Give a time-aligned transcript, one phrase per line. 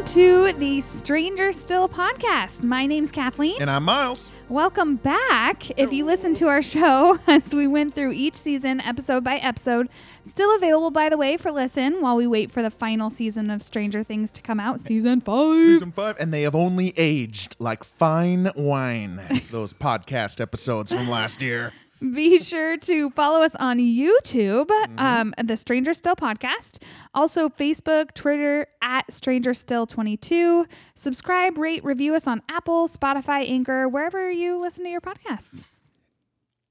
[0.00, 2.62] welcome to the Stranger Still podcast.
[2.62, 3.60] My name's Kathleen.
[3.60, 4.32] And I'm Miles.
[4.48, 5.78] Welcome back.
[5.78, 9.90] If you listen to our show as we went through each season, episode by episode,
[10.24, 13.62] still available, by the way, for listen while we wait for the final season of
[13.62, 15.66] Stranger Things to come out, season five.
[15.66, 16.16] Season five.
[16.18, 21.74] And they have only aged like fine wine, those podcast episodes from last year.
[22.00, 26.82] Be sure to follow us on YouTube, um, the Stranger Still podcast.
[27.14, 30.66] Also, Facebook, Twitter at Stranger Still 22.
[30.94, 35.64] Subscribe, rate, review us on Apple, Spotify, Anchor, wherever you listen to your podcasts.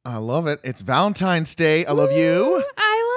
[0.04, 0.60] I love it.
[0.64, 1.86] It's Valentine's Day.
[1.86, 2.18] I love you.
[2.18, 3.09] I love you.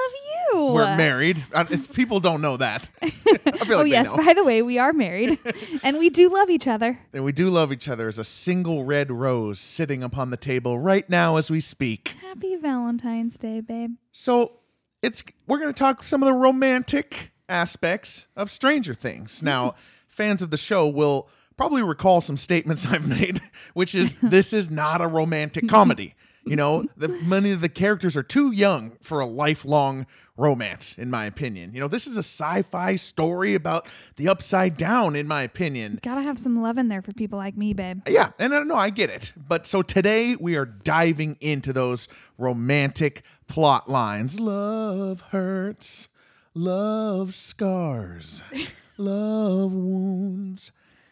[0.71, 1.43] We're married.
[1.53, 4.07] Uh, If people don't know that, I feel like oh, yes.
[4.07, 4.17] know.
[4.17, 5.39] By the way, we are married
[5.83, 6.99] and we do love each other.
[7.13, 10.79] And we do love each other as a single red rose sitting upon the table
[10.79, 12.15] right now as we speak.
[12.21, 13.95] Happy Valentine's Day, babe.
[14.11, 14.59] So
[15.01, 19.43] it's we're going to talk some of the romantic aspects of Stranger Things.
[19.43, 19.75] Now,
[20.07, 21.27] fans of the show will
[21.57, 23.41] probably recall some statements I've made,
[23.73, 26.15] which is this is not a romantic comedy.
[26.45, 30.05] You know, the, many of the characters are too young for a lifelong
[30.35, 31.73] romance, in my opinion.
[31.73, 35.99] You know, this is a sci-fi story about the upside down, in my opinion.
[36.01, 38.01] Gotta have some love in there for people like me, babe.
[38.07, 39.33] Yeah, and I don't know, I get it.
[39.37, 44.39] But so today we are diving into those romantic plot lines.
[44.39, 46.09] Love hurts,
[46.53, 48.41] love scars,
[48.97, 50.71] love wounds,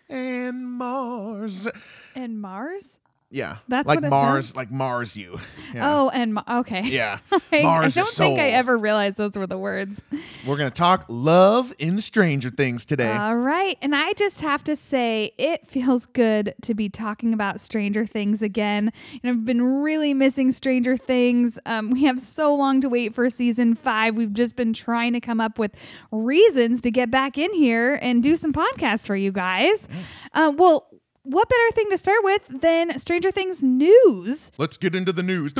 [0.09, 1.67] and Mars.
[2.15, 2.97] And Mars?
[3.31, 5.39] Yeah, That's like Mars, like Mars you.
[5.73, 5.89] Yeah.
[5.89, 6.81] Oh, and okay.
[6.85, 10.01] Yeah, I, Mars I don't think I ever realized those were the words.
[10.45, 13.15] We're gonna talk love in Stranger Things today.
[13.15, 13.77] All right.
[13.81, 18.41] And I just have to say, it feels good to be talking about Stranger Things
[18.41, 18.91] again.
[19.23, 21.57] And I've been really missing Stranger Things.
[21.65, 24.17] Um, we have so long to wait for season five.
[24.17, 25.73] We've just been trying to come up with
[26.11, 29.87] reasons to get back in here and do some podcasts for you guys.
[30.33, 30.89] Uh, well,
[31.23, 34.51] what better thing to start with than Stranger Things news?
[34.57, 35.53] Let's get into the news.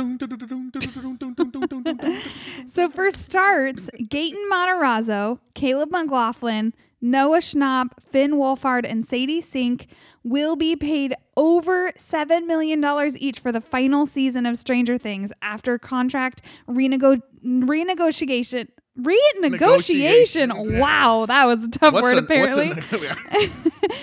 [2.66, 9.88] so, for starts, Gaten Matarazzo, Caleb McLaughlin, Noah Schnapp, Finn Wolfhard, and Sadie Sink
[10.22, 12.84] will be paid over $7 million
[13.16, 18.68] each for the final season of Stranger Things after contract renego- renegotiation
[18.98, 19.50] Renegotiation.
[19.50, 20.68] Negotiations.
[20.70, 22.70] Wow, that was a tough What's word, a- what's a- apparently.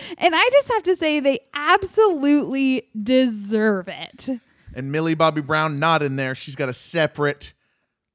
[0.17, 4.29] and I just have to say, they absolutely deserve it.
[4.73, 6.33] and Millie Bobby Brown not in there.
[6.35, 7.53] She's got a separate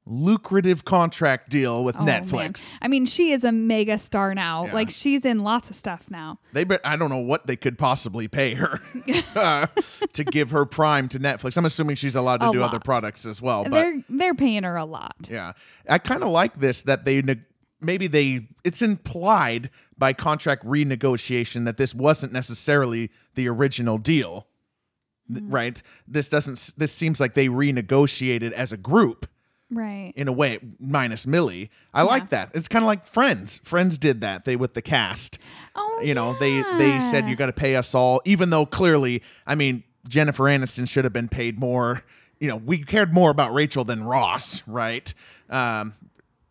[0.05, 2.25] lucrative contract deal with Oh, man.
[2.27, 2.77] Netflix.
[2.81, 4.65] I mean, she is a mega star now.
[4.65, 4.73] Yeah.
[4.73, 6.39] Like she's in lots of stuff now.
[6.53, 8.81] They bet I don't know what they could possibly pay her
[9.35, 9.67] uh,
[10.13, 11.57] to give her Prime to Netflix.
[11.57, 13.63] I'm assuming she's allowed to A do other products as well.
[13.63, 15.15] But they're they're paying her a lot.
[15.29, 15.53] yeah,
[15.89, 17.43] I kind of like this that they neg-
[17.81, 24.45] maybe they it's implied by contract renegotiation that this wasn't necessarily the original deal.
[25.31, 25.51] Mm.
[25.51, 25.81] Right?
[26.07, 29.27] This doesn't this seems like they renegotiated as a group.
[29.71, 30.13] Right.
[30.15, 31.71] in a way minus millie.
[31.93, 32.51] I like that.
[32.53, 33.59] It's kind of like friends.
[33.63, 34.45] Friends did that.
[34.45, 35.39] They with the cast.
[35.75, 39.21] Oh, you know they they said you got to pay us all even though clearly
[39.47, 42.03] i mean jennifer aniston should have been paid more
[42.39, 45.13] you know we cared more about rachel than ross right?
[45.49, 45.93] Um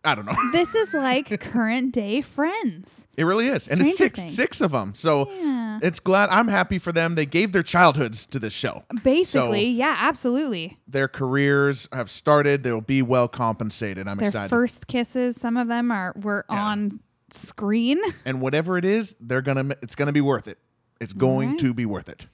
[0.04, 3.06] i don't know This is like current day friends.
[3.16, 4.34] it really is and it's six Things.
[4.34, 5.78] six of them so Yeah.
[5.82, 9.96] it's glad i'm happy for them they gave their childhoods to this show Basically, yeah,
[9.98, 10.78] absolutely.
[10.86, 15.68] their careers have started they'll be well compensated i'm Their excited first kisses, some of
[15.68, 16.62] them are were Yeah.
[16.62, 17.00] on
[17.30, 18.00] screen.
[18.24, 20.58] and whatever it is, they're gonna it's gonna be worth it.
[21.00, 22.26] It's going to be worth it.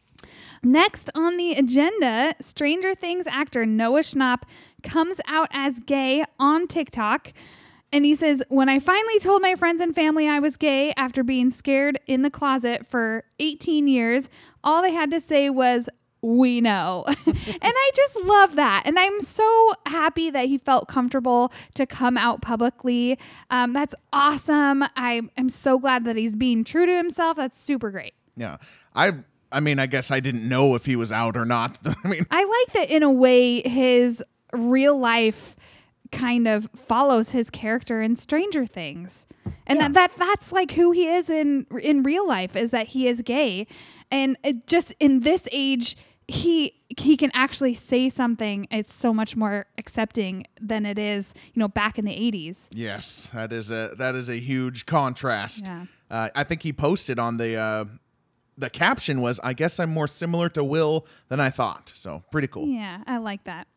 [0.63, 4.43] Next on the agenda, Stranger Things actor Noah Schnapp
[4.83, 7.33] comes out as gay on TikTok.
[7.93, 11.23] And he says, When I finally told my friends and family I was gay after
[11.23, 14.29] being scared in the closet for 18 years,
[14.63, 15.89] all they had to say was,
[16.23, 17.05] we know.
[17.27, 18.83] and I just love that.
[18.85, 23.19] And I'm so happy that he felt comfortable to come out publicly.
[23.51, 24.85] Um, that's awesome.
[24.97, 27.37] I am so glad that he's being true to himself.
[27.37, 28.15] That's super great.
[28.37, 28.59] Yeah.
[28.95, 29.15] I
[29.53, 31.79] I mean, I guess I didn't know if he was out or not.
[32.05, 34.23] I mean, I like that in a way his
[34.53, 35.57] real life
[36.13, 39.27] kind of follows his character in Stranger Things.
[39.67, 43.07] And that, that that's like who he is in in real life is that he
[43.07, 43.67] is gay
[44.11, 45.97] and it just in this age
[46.27, 51.61] he he can actually say something it's so much more accepting than it is, you
[51.61, 52.67] know, back in the 80s.
[52.73, 55.67] yes, that is a that is a huge contrast.
[55.67, 55.87] Yeah.
[56.11, 57.85] Uh, I think he posted on the uh,
[58.59, 62.49] the caption was, "I guess I'm more similar to Will than I thought." So pretty
[62.49, 62.67] cool.
[62.67, 63.69] Yeah, I like that.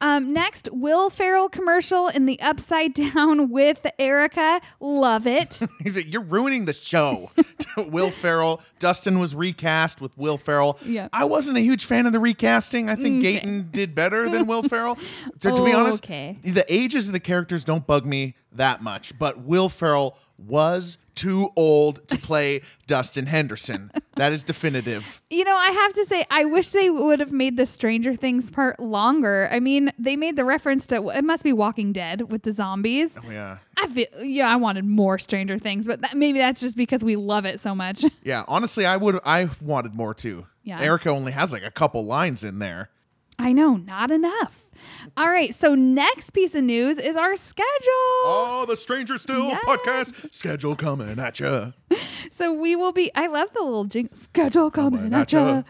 [0.00, 4.60] Um, next, Will Ferrell commercial in the Upside Down with Erica.
[4.80, 5.60] Love it.
[5.82, 7.30] He said, you're ruining the show.
[7.76, 8.60] Will Ferrell.
[8.78, 10.78] Dustin was recast with Will Ferrell.
[10.84, 11.08] Yeah.
[11.12, 12.88] I wasn't a huge fan of the recasting.
[12.88, 13.40] I think Okay.
[13.40, 14.96] Gaten did better than Will Ferrell.
[15.40, 16.38] To, to be honest, Okay.
[16.42, 21.50] the ages of the characters don't bug me that much, but Will Ferrell was too
[21.56, 23.90] old to play Dustin Henderson.
[24.16, 25.22] That is definitive.
[25.30, 28.50] You know, I have to say, I wish they would have made the Stranger Things
[28.50, 29.48] part longer.
[29.50, 33.16] I mean, they made the reference to it must be Walking Dead with the zombies.
[33.22, 33.58] Oh, Yeah.
[33.78, 37.16] I feel, yeah, I wanted more Stranger Things, but that, maybe that's just because we
[37.16, 38.04] love it so much.
[38.24, 40.46] Yeah, honestly, I would I wanted more too.
[40.62, 40.80] Yeah.
[40.80, 42.90] Erica only has like a couple lines in there.
[43.38, 44.61] I know, not enough.
[45.16, 47.66] All right, so next piece of news is our schedule.
[48.24, 49.64] Oh, the Stranger Still Yes.
[49.66, 51.72] podcast schedule coming at you.
[52.30, 53.10] So we will be.
[53.14, 55.62] I love the little jing- schedule coming Coming at at ya.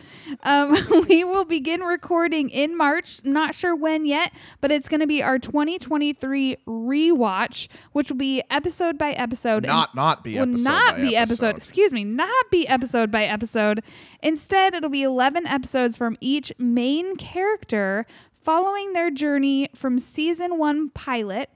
[0.45, 3.21] Um, we will begin recording in March.
[3.25, 8.43] Not sure when yet, but it's going to be our 2023 rewatch, which will be
[8.51, 9.67] episode by episode.
[9.67, 11.57] Not not be will episode not be episode.
[11.57, 13.83] Excuse me, not be episode by episode.
[14.23, 18.07] Instead, it'll be 11 episodes from each main character,
[18.43, 21.51] following their journey from season one pilot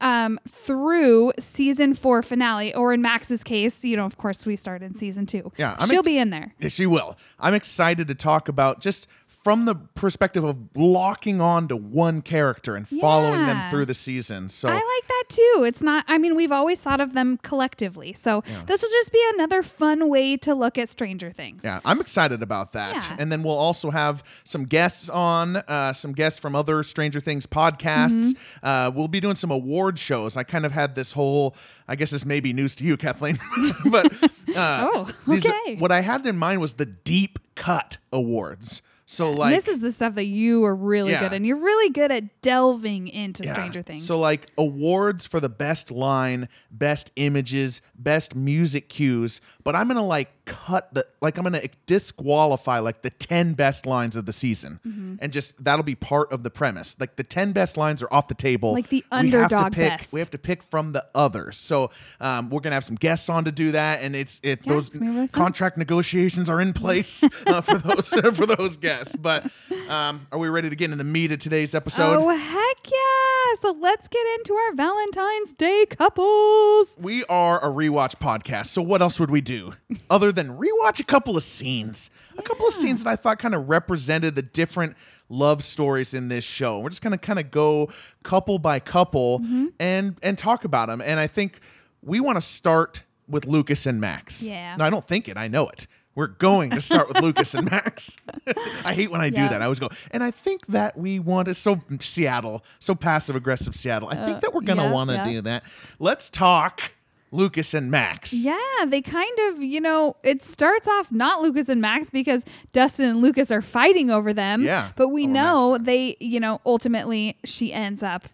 [0.00, 4.82] um, through season four finale, or in Max's case, you know, of course, we start
[4.82, 5.52] in season two.
[5.56, 6.54] Yeah, I'm she'll ex- be in there.
[6.58, 7.18] Yeah, she will.
[7.38, 9.06] I'm excited to talk about just
[9.42, 14.50] from the perspective of locking on to one character and following them through the season.
[14.50, 15.64] So I like that too.
[15.64, 18.12] It's not, I mean, we've always thought of them collectively.
[18.12, 21.62] So this will just be another fun way to look at Stranger Things.
[21.64, 22.96] Yeah, I'm excited about that.
[22.96, 23.16] Yeah.
[23.18, 27.46] And then we'll also have some guests on, uh, some guests from other Stranger Things
[27.46, 28.34] podcasts.
[28.34, 28.66] Mm-hmm.
[28.66, 30.36] Uh, we'll be doing some award shows.
[30.36, 31.56] I kind of had this whole,
[31.88, 33.38] I guess this may be news to you, Kathleen,
[33.90, 34.12] but
[34.54, 35.76] uh, Oh, these- okay.
[35.76, 38.82] what I had in mind was the deep cut awards.
[39.12, 41.18] So like this is the stuff that you are really Yeah.
[41.18, 41.32] good at.
[41.32, 43.52] And you're really good at delving into Yeah.
[43.52, 44.06] Stranger Things.
[44.06, 50.06] So like awards for the best line, best images, best music cues, but I'm gonna
[50.06, 54.80] like cut the like I'm gonna disqualify like the ten best lines of the season,
[54.86, 55.16] Mm-hmm.
[55.20, 56.96] and just that'll be part of the premise.
[56.98, 58.72] Like the ten best lines are off the table.
[58.72, 60.12] Like the we have underdog to pick, best.
[60.12, 61.56] We have to pick from the others.
[61.56, 64.72] So um, we're gonna have some guests on to do that, and it's it Yeah,
[64.72, 65.40] those it's gonna be really fun.
[65.42, 69.16] contract negotiations are in place uh, for those for those guests.
[69.16, 69.46] But
[69.88, 72.16] um, are we ready to get into the meat of today's episode?
[72.16, 73.29] oh, heck yeah.
[73.60, 76.96] So let's get into our Valentine's Day couples.
[76.98, 79.74] We are a rewatch podcast, so what else would we do
[80.10, 82.10] other than rewatch a couple of scenes?
[82.38, 84.96] A couple of scenes that I thought kind of represented the different
[85.28, 86.78] love stories in this show.
[86.78, 87.90] We're just going to kind of go
[88.22, 89.66] couple by couple Mm-hmm.
[89.78, 91.00] and and talk about them.
[91.00, 91.60] And I think
[92.02, 94.42] we want to start with Lucas and Max.
[94.42, 94.76] Yeah.
[94.76, 95.36] No, I don't think it.
[95.36, 95.86] I know it.
[96.14, 98.16] We're going to start with Lucas and Max.
[98.84, 99.62] I hate when I do that.
[99.62, 103.74] I always go, and I think that we want to so Seattle, so passive aggressive
[103.76, 104.08] Seattle.
[104.08, 105.24] I think that we're gonna Uh, yeah, want to yeah.
[105.28, 105.62] do that.
[105.98, 106.92] Let's talk
[107.30, 108.32] Lucas and Max.
[108.32, 113.04] Yeah, they kind of, you know, it starts off not Lucas and Max because Dustin
[113.08, 114.64] and Lucas are fighting over them.
[114.64, 118.24] Yeah, But we know they, you know, ultimately she ends up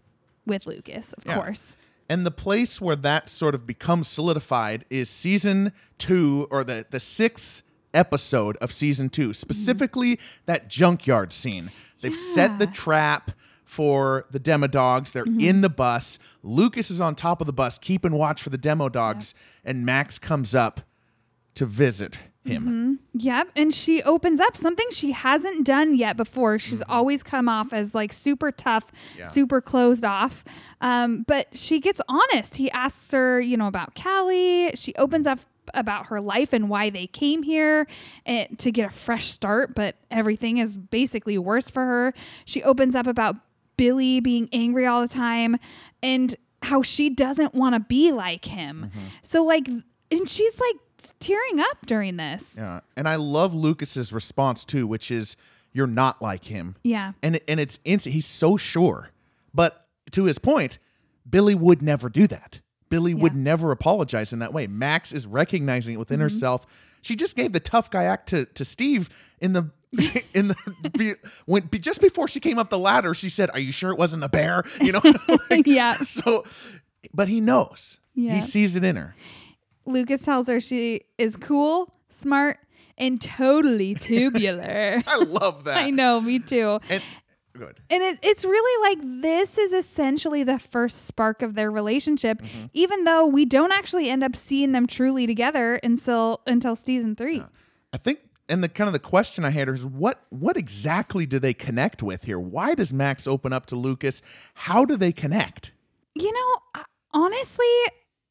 [0.46, 1.34] with Lucas, of Yeah.
[1.34, 1.76] course.
[2.08, 7.00] And the place where that sort of becomes solidified is season two or the, the
[7.00, 7.62] sixth
[7.96, 11.70] episode of season two, specifically that junkyard scene.
[12.02, 13.30] They've set the trap
[13.64, 15.12] for the demo dogs.
[15.12, 16.18] They're in the bus.
[16.42, 19.34] Lucas is on top of the bus, keeping watch for the demo dogs,
[19.64, 20.82] and Max comes up
[21.54, 23.00] to visit him.
[23.14, 23.48] Yep.
[23.56, 26.60] And she opens up something she hasn't done yet before.
[26.60, 29.18] She's always come off as like super tough, Mm-hmm.
[29.18, 29.24] Yeah.
[29.28, 30.44] super closed off.
[30.80, 32.54] Um, but she gets honest.
[32.56, 34.70] He asks her, you know, about Callie.
[34.76, 35.40] She opens up
[35.74, 37.86] about her life and why they came here
[38.24, 42.14] and to get a fresh start, but everything is basically worse for her.
[42.44, 43.36] She opens up about
[43.76, 45.56] Billy being angry all the time
[46.02, 48.90] and how she doesn't want to be like him.
[48.90, 49.06] Mm-hmm.
[49.22, 50.76] So like and she's like
[51.20, 52.56] tearing up during this.
[52.58, 52.80] Yeah.
[52.96, 55.36] And I love Lucas's response too, which is,
[55.72, 57.12] "You're not like him." Yeah.
[57.22, 58.14] and and it's instant.
[58.14, 59.10] He's so sure.
[59.54, 60.78] But to his point,
[61.28, 62.60] Billy would never do that.
[62.96, 64.66] Billy would never apologize in that way.
[64.66, 66.22] Max is recognizing it within Mm-hmm.
[66.22, 66.66] herself.
[67.02, 69.10] She just gave the tough guy act to to Steve
[69.40, 69.70] in the
[70.34, 70.56] in the
[70.96, 71.12] be,
[71.44, 73.12] when be, just before she came up the ladder.
[73.14, 75.02] She said, "Are you sure it wasn't a bear?" You know.
[75.50, 76.00] Like, Yeah.
[76.02, 76.44] So,
[77.14, 78.00] but he knows.
[78.14, 78.34] Yeah.
[78.36, 79.14] He sees it in her.
[79.84, 82.58] Lucas tells her she is cool, smart,
[82.98, 85.02] and totally tubular.
[85.06, 85.76] I love that.
[85.76, 86.80] I know, me too.
[86.90, 87.02] And
[87.56, 87.80] good.
[87.90, 92.66] And it, it's really like this is essentially the first spark of their relationship, Mm-hmm.
[92.72, 97.42] even though we don't actually end up seeing them truly together until until season three.
[97.92, 101.38] I think and the kind of the question I had is what what exactly do
[101.38, 102.38] they connect with here?
[102.38, 104.22] Why does Max open up to Lucas?
[104.54, 105.72] How do they connect?
[106.14, 106.82] You know,
[107.12, 107.66] honestly,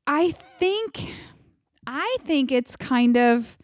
[0.08, 1.10] I think
[1.88, 3.58] I think it's kind of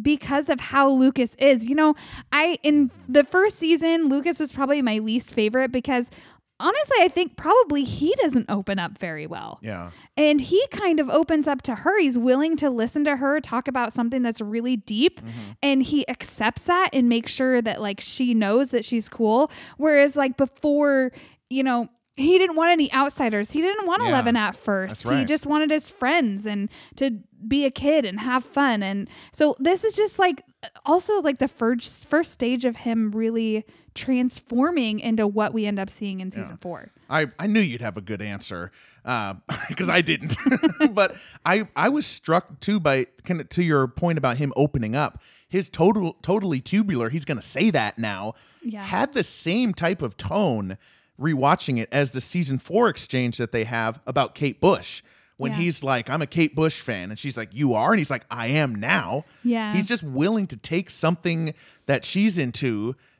[0.00, 1.64] because of how Lucas is.
[1.64, 1.94] You know,
[2.32, 6.10] I in the first season, Lucas was probably my least favorite because
[6.58, 9.58] honestly, I think probably he doesn't open up very well.
[9.62, 9.90] Yeah.
[10.16, 12.00] And he kind of opens up to her.
[12.00, 15.52] He's willing to listen to her talk about something that's really deep mm-hmm.
[15.62, 19.50] and he accepts that and makes sure that like she knows that she's cool.
[19.76, 21.12] Whereas like before,
[21.50, 23.52] you know, he didn't want any outsiders.
[23.52, 25.04] He didn't want Yeah, Eleven at first.
[25.04, 25.18] right.
[25.18, 28.82] He just wanted his friends and to be a kid and have fun.
[28.82, 30.42] And so this is just like
[30.86, 35.90] also like the first first stage of him really transforming into what we end up
[35.90, 36.90] seeing in season four.
[37.08, 38.70] I, I knew you'd have a good answer
[39.04, 39.34] uh,
[39.68, 40.36] because I didn't.
[40.92, 44.94] but I I was struck too by kind of to your point about him opening
[44.94, 45.20] up.
[45.48, 47.10] His total totally tubular.
[47.10, 48.34] He's going to say that now.
[48.62, 48.82] Yeah.
[48.82, 50.76] Had the same type of tone
[51.20, 55.02] rewatching it as the season four exchange that they have about Kate Bush.
[55.38, 55.58] When Yeah.
[55.58, 57.10] he's like, I'm a Kate Bush fan.
[57.10, 57.92] And she's like, You are?
[57.92, 59.24] And he's like, I am now.
[59.44, 59.74] Yeah.
[59.74, 61.52] He's just willing to take something
[61.84, 62.66] that she's into,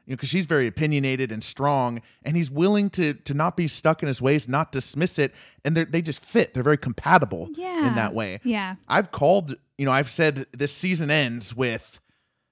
[0.07, 3.69] you know, because she's very opinionated and strong, and he's willing to to not be
[3.69, 6.55] stuck in his ways, not dismiss it, and they they just fit.
[6.55, 7.87] They're very compatible Yeah.
[7.89, 8.41] in that way.
[8.45, 8.77] Yeah.
[8.89, 12.01] I've called, you know, I've said this season ends with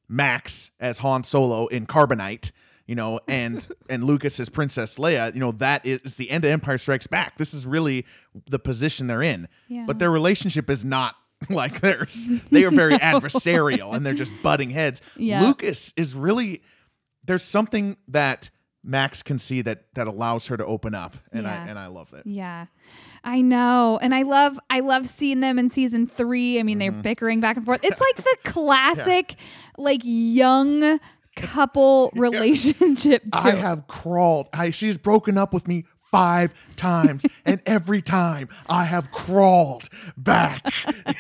[0.09, 2.51] Max as Han Solo in Carbonite,
[2.87, 5.33] you know, and and Lucas is Princess Leia.
[5.35, 7.39] You know, that is the end of Empire Strikes Back.
[7.39, 8.07] This is really
[8.49, 9.49] the position they're in.
[9.69, 9.85] Yeah.
[9.87, 11.17] But their relationship is not
[11.49, 12.27] like theirs.
[12.51, 15.03] They are very adversarial and they're just butting heads.
[15.17, 15.43] Yeah.
[15.43, 16.63] Lucas is really
[17.25, 18.51] there's something that
[18.87, 21.63] Max can see that that allows her to open up, and Yeah.
[21.65, 22.27] I and I love that.
[22.27, 22.67] Yeah.
[23.25, 23.99] I know.
[24.03, 26.61] And I love I love seeing them in season 3.
[26.61, 27.01] I mean, they're mm-hmm.
[27.01, 27.83] bickering back and forth.
[27.83, 29.37] It's like the classic
[29.79, 31.01] like young
[31.37, 33.31] couple relationship too.
[33.33, 34.49] I have crawled.
[34.53, 40.73] I she's broken up with me five times, and every time I have crawled back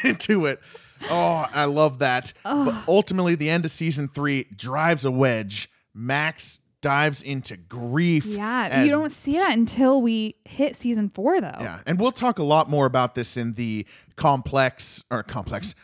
[0.04, 0.60] into it.
[1.10, 2.32] Oh, I love that.
[2.44, 5.68] But ultimately, the end of season three drives a wedge.
[5.92, 8.26] Max dives into grief.
[8.26, 11.56] yeah, you don't see that until we hit season 4 though.
[11.58, 15.74] Yeah, and we'll talk a lot more about this in the complex or complex,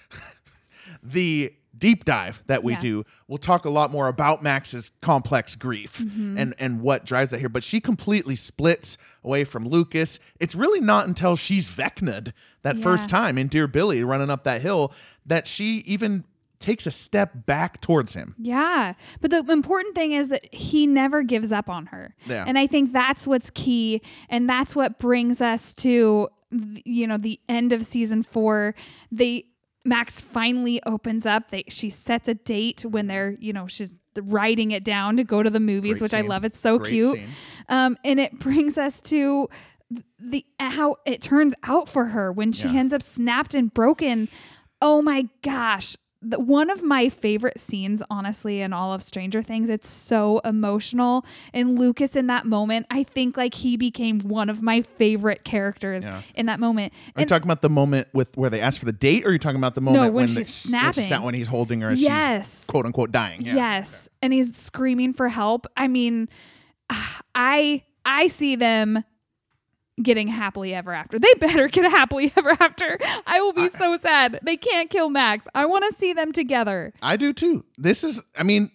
[1.03, 2.79] the deep dive that we Yeah.
[2.81, 3.05] do.
[3.27, 6.39] We'll talk a lot more about Max's complex grief Mm-hmm.
[6.39, 7.49] and and what drives that here.
[7.49, 10.21] But she completely splits away from Lucas.
[10.39, 12.33] It's really not until she's Vecna'd
[12.63, 14.93] that first time in Dear Billy running up that hill
[15.27, 16.25] that she even
[16.59, 18.35] takes a step back towards him.
[18.39, 18.93] Yeah.
[19.23, 22.15] But the important thing is that he never gives up on her.
[22.27, 22.45] Yeah.
[22.47, 24.03] And I think that's what's key.
[24.29, 26.29] And that's what brings us to,
[26.85, 28.75] you know, the end of season four.
[29.11, 29.47] They,
[29.85, 31.51] Max finally opens up.
[31.51, 35.43] They, she sets a date when they're, you know, she's writing it down to go
[35.43, 36.45] to the movies, Great which I love.
[36.45, 37.21] It's so Great cute.
[37.69, 39.49] Um, and it brings us to
[40.19, 42.81] the how it turns out for her when she Yeah.
[42.81, 44.29] ends up snapped and broken.
[44.83, 45.97] Oh my gosh.
[46.23, 49.71] The, one of my favorite scenes, honestly, in all of Stranger Things.
[49.71, 51.25] It's so emotional.
[51.55, 56.05] And Lucas, in that moment, I think like he became one of my favorite characters
[56.05, 56.21] Yeah.
[56.35, 56.93] in that moment.
[57.17, 59.33] Are you talking about the moment with where they ask for the date, or are
[59.33, 61.09] you talking about the moment no, when the- she's snapping.
[61.09, 62.45] When, when he's holding her as Yes.
[62.51, 63.41] she's quote unquote dying?
[63.41, 63.55] Yeah.
[63.55, 64.09] Yes.
[64.21, 65.67] And he's screaming for help.
[65.75, 66.29] I mean,
[67.35, 69.05] I I see them
[70.03, 71.19] getting happily ever after.
[71.19, 72.99] They better get happily ever after.
[73.27, 74.39] I will be so sad.
[74.43, 75.47] They can't kill Max.
[75.55, 76.93] I want to see them together.
[77.03, 77.65] I do too.
[77.79, 78.71] This is, I mean,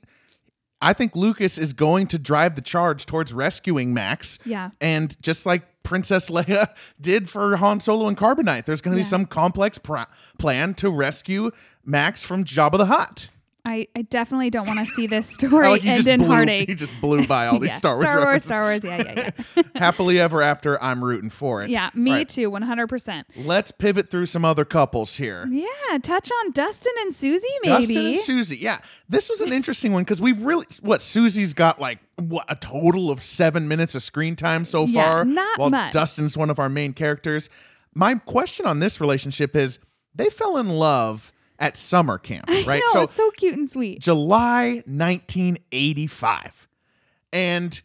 [0.82, 4.38] I think Lucas is going to drive the charge towards rescuing Max.
[4.46, 4.72] Yeah.
[4.82, 9.06] And just like Princess Leia did for Han Solo and Carbonite, there's going to Yeah.
[9.06, 10.00] be some complex pr-
[10.38, 11.52] plan to rescue
[11.84, 13.30] Max from Jabba the Hutt.
[13.66, 16.70] I, I definitely don't want to see this oh, story like end in blew, heartache.
[16.70, 17.76] He just blew by all these Yeah.
[17.78, 18.48] Star Wars Star Wars, references.
[18.48, 18.84] Star Wars.
[18.84, 19.64] Yeah, yeah, yeah.
[19.76, 21.70] Happily ever after, I'm rooting for it.
[21.70, 22.30] yeah, me Right.
[22.30, 23.24] too, 100%.
[23.38, 25.48] Let's pivot through some other couples here.
[25.50, 27.94] Yeah, touch on Dustin and Suzie maybe.
[27.94, 28.62] Dustin and Suzie.
[28.62, 28.80] Yeah.
[29.10, 33.10] This was an interesting one because we've really, what, Suzie's got like, what, a total
[33.10, 35.26] of seven minutes of screen time so Yeah, far?
[35.26, 35.92] not while much.
[35.94, 37.50] Dustin's one of our main characters.
[37.94, 39.80] My question on this relationship is
[40.14, 42.82] they fell in love at summer camp, right?
[42.94, 44.00] no, it's so cute and sweet.
[44.00, 46.68] July 1985.
[47.34, 47.82] And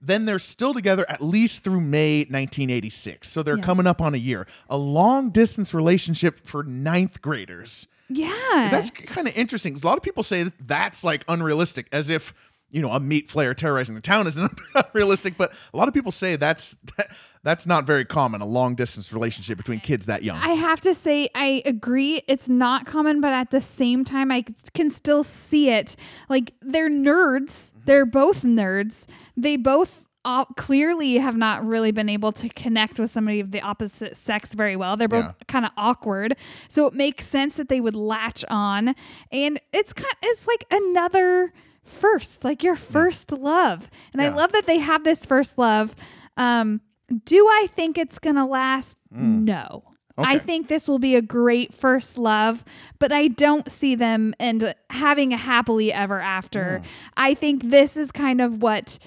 [0.00, 3.28] then they're still together at least through May 1986.
[3.28, 3.64] So they're Yeah.
[3.64, 4.46] coming up on a year.
[4.68, 7.86] A long distance relationship for ninth graders.
[8.08, 8.68] Yeah.
[8.70, 9.78] That's kind of interesting.
[9.82, 12.34] A lot of people say that that's like unrealistic, as if
[12.74, 14.36] you know, a meat flare terrorizing the town is
[14.74, 17.10] unrealistic, but a lot of people say that's that,
[17.42, 18.40] that's not very common.
[18.40, 20.38] A long distance relationship between kids that young.
[20.38, 22.22] I have to say, I agree.
[22.26, 25.94] It's not common, but at the same time, I can still see it.
[26.28, 27.72] Like, they're nerds.
[27.84, 29.04] They're both nerds.
[29.36, 33.60] They both uh, clearly have not really been able to connect with somebody of the
[33.60, 34.96] opposite sex very well.
[34.96, 35.32] They're both Yeah.
[35.48, 36.34] kind of awkward.
[36.68, 38.94] So it makes sense that they would latch on.
[39.30, 41.52] And it's kind it's like another
[41.84, 43.90] first, like your first love.
[44.12, 45.94] And I love that they have this first love.
[46.36, 46.80] Um,
[47.24, 48.96] do I think it's going to last?
[49.10, 49.84] No.
[50.16, 52.64] I think this will be a great first love,
[53.00, 56.82] but I don't see them and having a happily ever after.
[57.16, 58.98] I think this is kind of what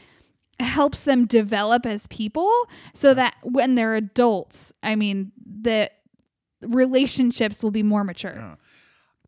[0.59, 2.51] helps them develop as people
[2.93, 5.89] so that when they're adults, I mean, the
[6.61, 8.57] relationships will be more mature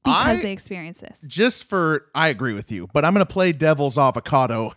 [0.03, 1.22] because I- they experience this.
[1.27, 4.74] just for I agree with you, but I'm going to play devil's avocado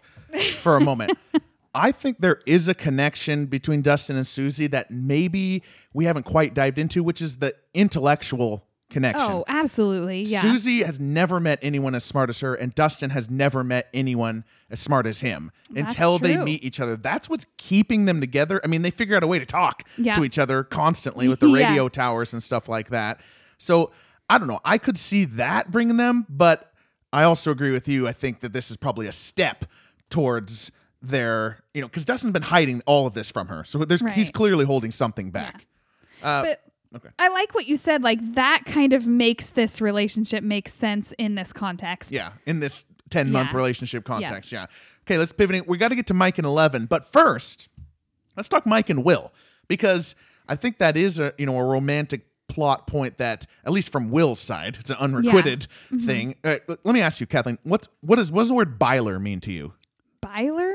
[0.60, 1.16] for a moment.
[1.74, 5.62] I think there is a connection between Dustin and Suzie that maybe
[5.94, 9.22] we haven't quite dived into, which is the intellectual connection.
[9.26, 10.22] Oh, absolutely.
[10.24, 10.42] Yeah.
[10.42, 14.44] Suzie has never met anyone as smart as her, and Dustin has never met anyone
[14.70, 16.94] as smart as him until they meet each other.
[16.96, 18.60] That's what's keeping them together.
[18.62, 20.14] I mean, they figure out a way to talk Yeah.
[20.16, 21.68] to each other constantly with the Yeah.
[21.68, 23.18] radio towers and stuff like that.
[23.56, 23.92] So
[24.32, 24.60] I don't know.
[24.64, 26.72] I could see that bringing them, but
[27.12, 28.08] I also agree with you.
[28.08, 29.66] I think that this is probably a step
[30.08, 30.72] towards
[31.02, 34.30] their, you know, because Dustin's been hiding all of this from her, so there's he's
[34.30, 35.66] clearly holding something back.
[36.22, 36.62] Uh, but
[36.96, 37.08] okay.
[37.18, 38.02] I like what you said.
[38.02, 42.10] Like that kind of makes this relationship make sense in this context.
[42.10, 43.56] Yeah, in this 10 month Yeah.
[43.58, 44.50] relationship context.
[44.50, 44.64] Yeah.
[45.06, 45.68] Okay, let's pivot.
[45.68, 47.68] We got to get to Mike and 11, but first,
[48.34, 49.30] let's talk Mike and Will
[49.68, 50.14] because
[50.48, 52.22] I think that is a, you know, a romantic
[52.52, 56.06] plot point that at least from Will's side, it's an unrequited Mm-hmm.
[56.06, 56.34] thing.
[56.44, 59.40] Uh, let me ask you, Kathleen, what's what is what does the word byler mean
[59.40, 59.72] to you?
[60.20, 60.72] Byler?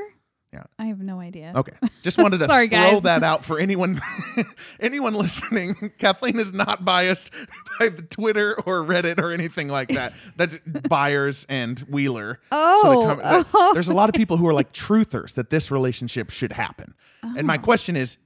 [0.52, 0.62] Yeah.
[0.78, 1.52] I have no idea.
[1.54, 1.74] Okay.
[2.02, 3.02] Just wanted to Sorry, throw guys.
[3.02, 4.00] that out for anyone
[4.80, 5.92] anyone listening.
[5.98, 7.30] Kathleen is not biased
[7.78, 10.14] by the Twitter or Reddit or anything like that.
[10.36, 10.58] That's
[10.88, 12.40] Byers and Wheeler.
[12.50, 13.00] Oh.
[13.00, 16.30] they come- that- there's a lot of people who are like truthers that this relationship
[16.30, 16.94] should happen.
[17.22, 17.42] And Oh.
[17.42, 18.16] my question is,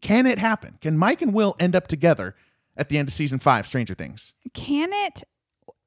[0.00, 0.78] can it happen?
[0.80, 2.34] Can Mike and Will end up together
[2.76, 4.32] at the end of season 5 Stranger Things?
[4.54, 5.22] Can it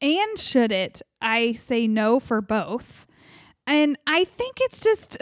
[0.01, 1.01] and should it?
[1.21, 3.05] I say no for both.
[3.67, 5.17] And I think it's just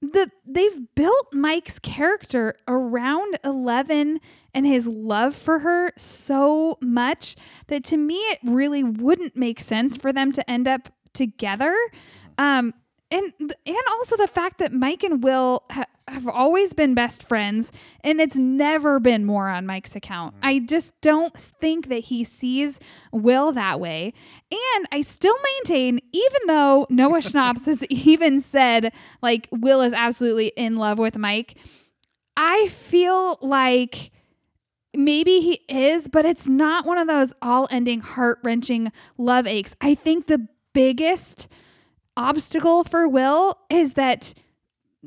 [0.00, 4.20] the they've built Mike's character around 11
[4.54, 7.34] and his love for her so much
[7.66, 11.74] that to me it really wouldn't make sense for them to end up together.
[12.38, 12.74] Um
[13.10, 17.72] and and also the fact that Mike and Will ha- have always been best friends
[18.02, 20.34] and it's never been more on Mike's account.
[20.36, 20.38] Mm.
[20.42, 22.78] I just don't think that he sees
[23.12, 24.12] Will that way.
[24.50, 28.92] And I still maintain even though Noah Schnapps has even said
[29.22, 31.56] like Will is absolutely in love with Mike,
[32.36, 34.10] I feel like
[34.94, 39.76] maybe he is, but it's not one of those all ending heart wrenching love aches.
[39.80, 41.48] I think the biggest
[42.16, 44.34] obstacle for Will is that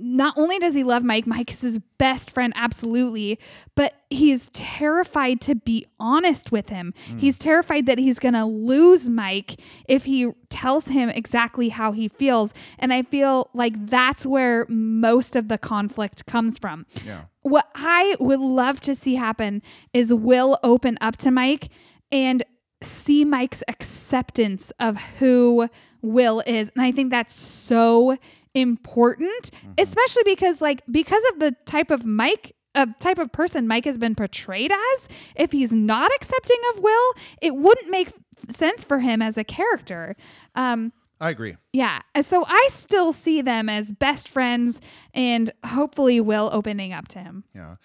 [0.02, 3.38] not only does he love Mike, Mike is his best friend, absolutely,
[3.76, 6.94] but he's terrified to be honest with him.
[7.08, 7.18] Hmm.
[7.18, 12.08] He's terrified that he's going to lose Mike if he tells him exactly how he
[12.08, 12.54] feels.
[12.78, 16.86] And I feel like that's where most of the conflict comes from.
[17.06, 17.24] Yeah.
[17.42, 19.62] What I would love to see happen
[19.94, 21.70] is Will open up to Mike
[22.12, 22.44] and
[22.82, 25.70] see Mike's acceptance of who
[26.02, 26.72] Will is.
[26.76, 28.18] And I think that's so
[28.54, 33.86] important, especially because like because of the type of Mike a type of person Mike
[33.86, 38.12] has been portrayed as, if he's not accepting of Will, it wouldn't make
[38.50, 40.16] sense for him as a character.
[40.56, 41.58] Um I agree.
[41.74, 42.00] yeah.
[42.22, 44.80] So I still see them as best friends
[45.14, 47.44] and hopefully Will opening up to him.
[47.54, 47.76] Yeah.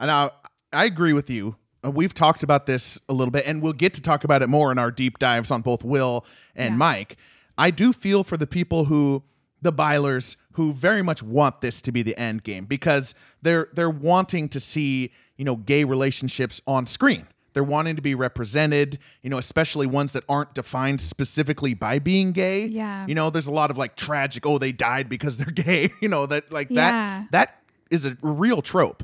[0.00, 0.30] And I,
[0.72, 1.54] I agree with you.
[1.84, 4.48] Uh, we've talked about this a little bit, and we'll get to talk about it
[4.48, 6.78] more in our deep dives on both Will and Yeah.
[6.78, 7.16] Mike.
[7.58, 9.22] I do feel for the people who,
[9.60, 13.90] the Bylers, who very much want this to be the end game because they're they're
[13.90, 17.26] wanting to see you know gay relationships on screen.
[17.54, 22.32] They're wanting to be represented, you know, especially ones that aren't defined specifically by being
[22.32, 22.64] gay.
[22.64, 23.06] Yeah.
[23.06, 25.90] You know, there's a lot of like tragic, oh, they died because they're gay.
[26.00, 27.26] You know, that like Yeah.
[27.30, 29.02] that that is a real trope.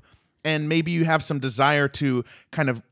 [0.48, 2.82] And maybe you have some desire to kind of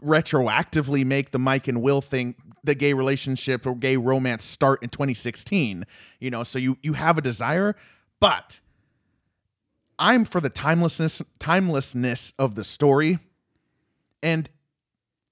[0.00, 4.90] retroactively make the Mike and Will thing, the gay relationship or gay romance start in
[4.90, 5.86] 2016.
[6.20, 7.74] You know, so you you have a desire,
[8.20, 8.60] but
[9.98, 13.18] I'm for the timelessness timelessness of the story.
[14.22, 14.48] And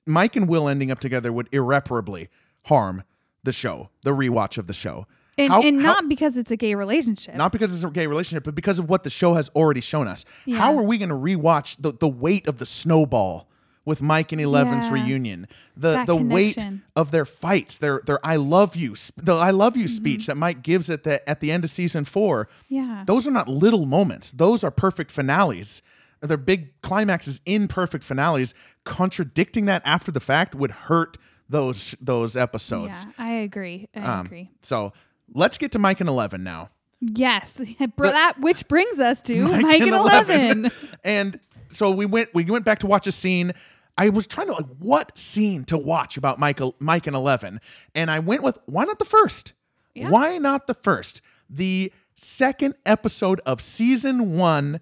[0.04, 2.28] Mike and Will ending up together would irreparably
[2.64, 3.04] harm
[3.44, 5.06] the show, the rewatch of the show.
[5.38, 7.34] And, How- and how- not because it's a gay relationship.
[7.36, 10.06] not because it's a gay relationship, but because of what the show has already shown
[10.06, 10.24] us.
[10.44, 10.58] Yeah.
[10.58, 13.48] How are we going to rewatch the, the weight of the snowball
[13.84, 14.92] with Mike and Eleven's Yeah.
[14.92, 15.46] reunion?
[15.74, 16.58] The That the weight
[16.94, 19.94] of their fights, their their I love you, the I love you Mm-hmm.
[19.96, 22.48] speech that Mike gives at the at the end of season four.
[22.68, 23.04] Yeah.
[23.06, 25.82] those are not little moments; those are perfect finales.
[26.20, 28.54] They're big climaxes in perfect finales.
[28.84, 31.16] Contradicting that after the fact would hurt
[31.48, 33.06] those those episodes.
[33.06, 33.88] yeah, I agree.
[33.96, 34.50] I Um, agree.
[34.62, 34.92] So
[35.34, 36.70] let's get to Mike and Eleven now.
[37.00, 37.60] Yes,
[37.96, 40.70] Br- that which brings us to Mike, Mike and and Eleven.
[41.04, 43.52] and so we went we went back to watch a scene.
[43.98, 47.60] I was trying to like what scene to watch about Michael Mike and Eleven,
[47.94, 49.52] and I went with why not the first?
[49.94, 50.08] Yeah.
[50.08, 51.20] Why not the first?
[51.50, 54.80] The second episode of season one,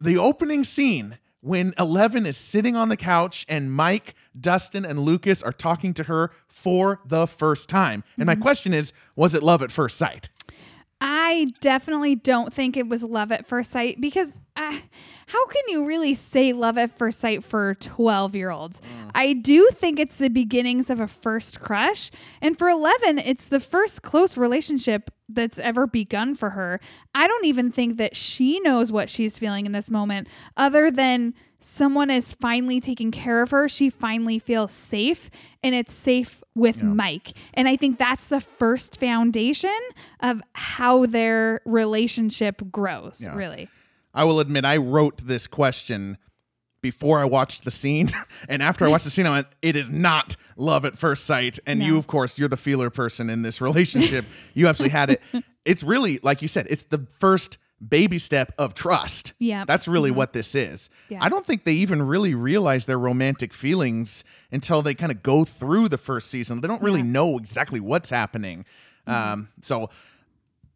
[0.00, 5.42] the opening scene when Eleven is sitting on the couch and Mike, Dustin, and Lucas
[5.42, 8.02] are talking to her for the first time.
[8.16, 8.38] And Mm-hmm.
[8.38, 10.30] my question is, was it love at first sight?
[11.00, 14.78] I definitely don't think it was love at first sight because uh,
[15.26, 18.80] how can you really say love at first sight for 12 year olds?
[19.14, 22.10] I do think it's the beginnings of a first crush.
[22.40, 26.80] And for 11, it's the first close relationship that's ever begun for her.
[27.14, 31.34] I don't even think that she knows what she's feeling in this moment, other than
[31.64, 33.68] someone is finally taking care of her.
[33.68, 35.30] She finally feels safe,
[35.62, 37.32] and it's safe with Mike.
[37.54, 39.76] And I think that's the first foundation
[40.20, 43.34] of how their relationship grows, Yeah.
[43.34, 43.68] really.
[44.12, 46.18] I will admit I wrote this question
[46.82, 48.10] before I watched the scene,
[48.48, 51.58] and after I watched the scene, I went, "It is not love at first sight."
[51.66, 54.26] And you, of course, you're the feeler person in this relationship.
[54.52, 55.22] you absolutely had it.
[55.64, 56.66] It's really like you said.
[56.68, 57.56] It's the first
[57.88, 59.32] baby step of trust.
[59.38, 59.64] Yeah.
[59.66, 60.18] that's really mm-hmm.
[60.18, 60.90] what this is.
[61.08, 61.18] Yeah.
[61.20, 65.44] I don't think they even really realize their romantic feelings until they kind of go
[65.44, 66.60] through the first season.
[66.60, 67.06] They don't really Yeah.
[67.06, 68.64] know exactly what's happening.
[69.06, 69.32] Mm-hmm.
[69.32, 69.90] Um, so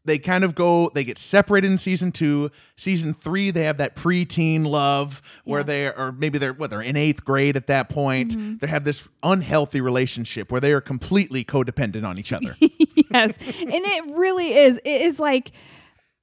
[0.05, 3.95] they kind of go they get separated in season two season three they have that
[3.95, 5.65] preteen love where Yeah.
[5.65, 8.57] they are maybe they're what they're in eighth grade at that point mm-hmm.
[8.59, 12.57] they have this unhealthy relationship where they are completely codependent on each other
[13.11, 13.33] yes.
[13.61, 14.79] And it really is.
[14.85, 15.53] It is like,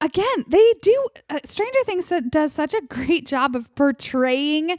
[0.00, 4.72] again, they do, uh, Stranger Things does such a great job of portraying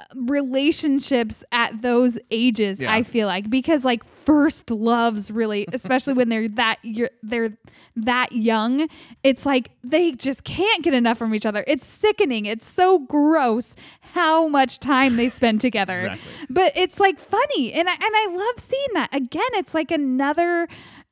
[0.00, 2.92] uh, relationships at those ages Yeah.
[2.94, 7.58] i feel like because like first loves really especially when they're that you're, they're
[7.96, 8.88] that young
[9.24, 11.64] it's like they just can't get enough from each other.
[11.66, 12.46] It's sickening.
[12.46, 13.74] It's so gross
[14.12, 15.94] how much time they spend together.
[15.94, 16.30] Exactly.
[16.50, 19.08] but it's like funny and I, and I love seeing that.
[19.14, 20.68] Again it's like another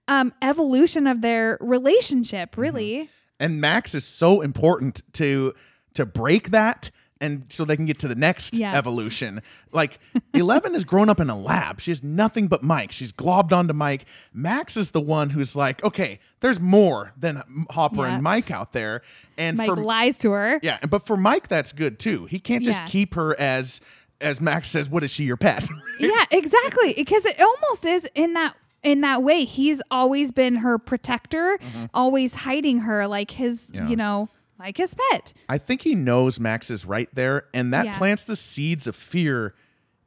[0.08, 5.52] um evolution of their relationship really and max is so important to
[5.94, 8.76] to break that and so they can get to the next Yeah.
[8.76, 9.40] evolution
[9.72, 9.98] like
[10.34, 13.72] 11 has grown up in a lab she has nothing but mike she's globbed onto
[13.72, 18.14] mike max is the one who's like okay there's more than hopper Yeah.
[18.14, 19.00] and mike out there
[19.38, 22.24] and mike for lies to her Yeah, but for Mike, that's good too.
[22.26, 22.86] He can't just Yeah.
[22.86, 23.80] keep her as
[24.18, 24.88] as Max says.
[24.88, 25.68] What is she, your pet?
[25.98, 30.78] yeah exactly because it almost is in that in that way he's always been her
[30.78, 31.58] protector
[31.94, 33.74] always hiding her like his Mm-hmm.
[33.74, 33.88] Yeah.
[33.88, 37.84] you know like his pet I think he knows Max is right there, and that
[37.86, 37.98] Yeah.
[37.98, 39.54] plants the seeds of fear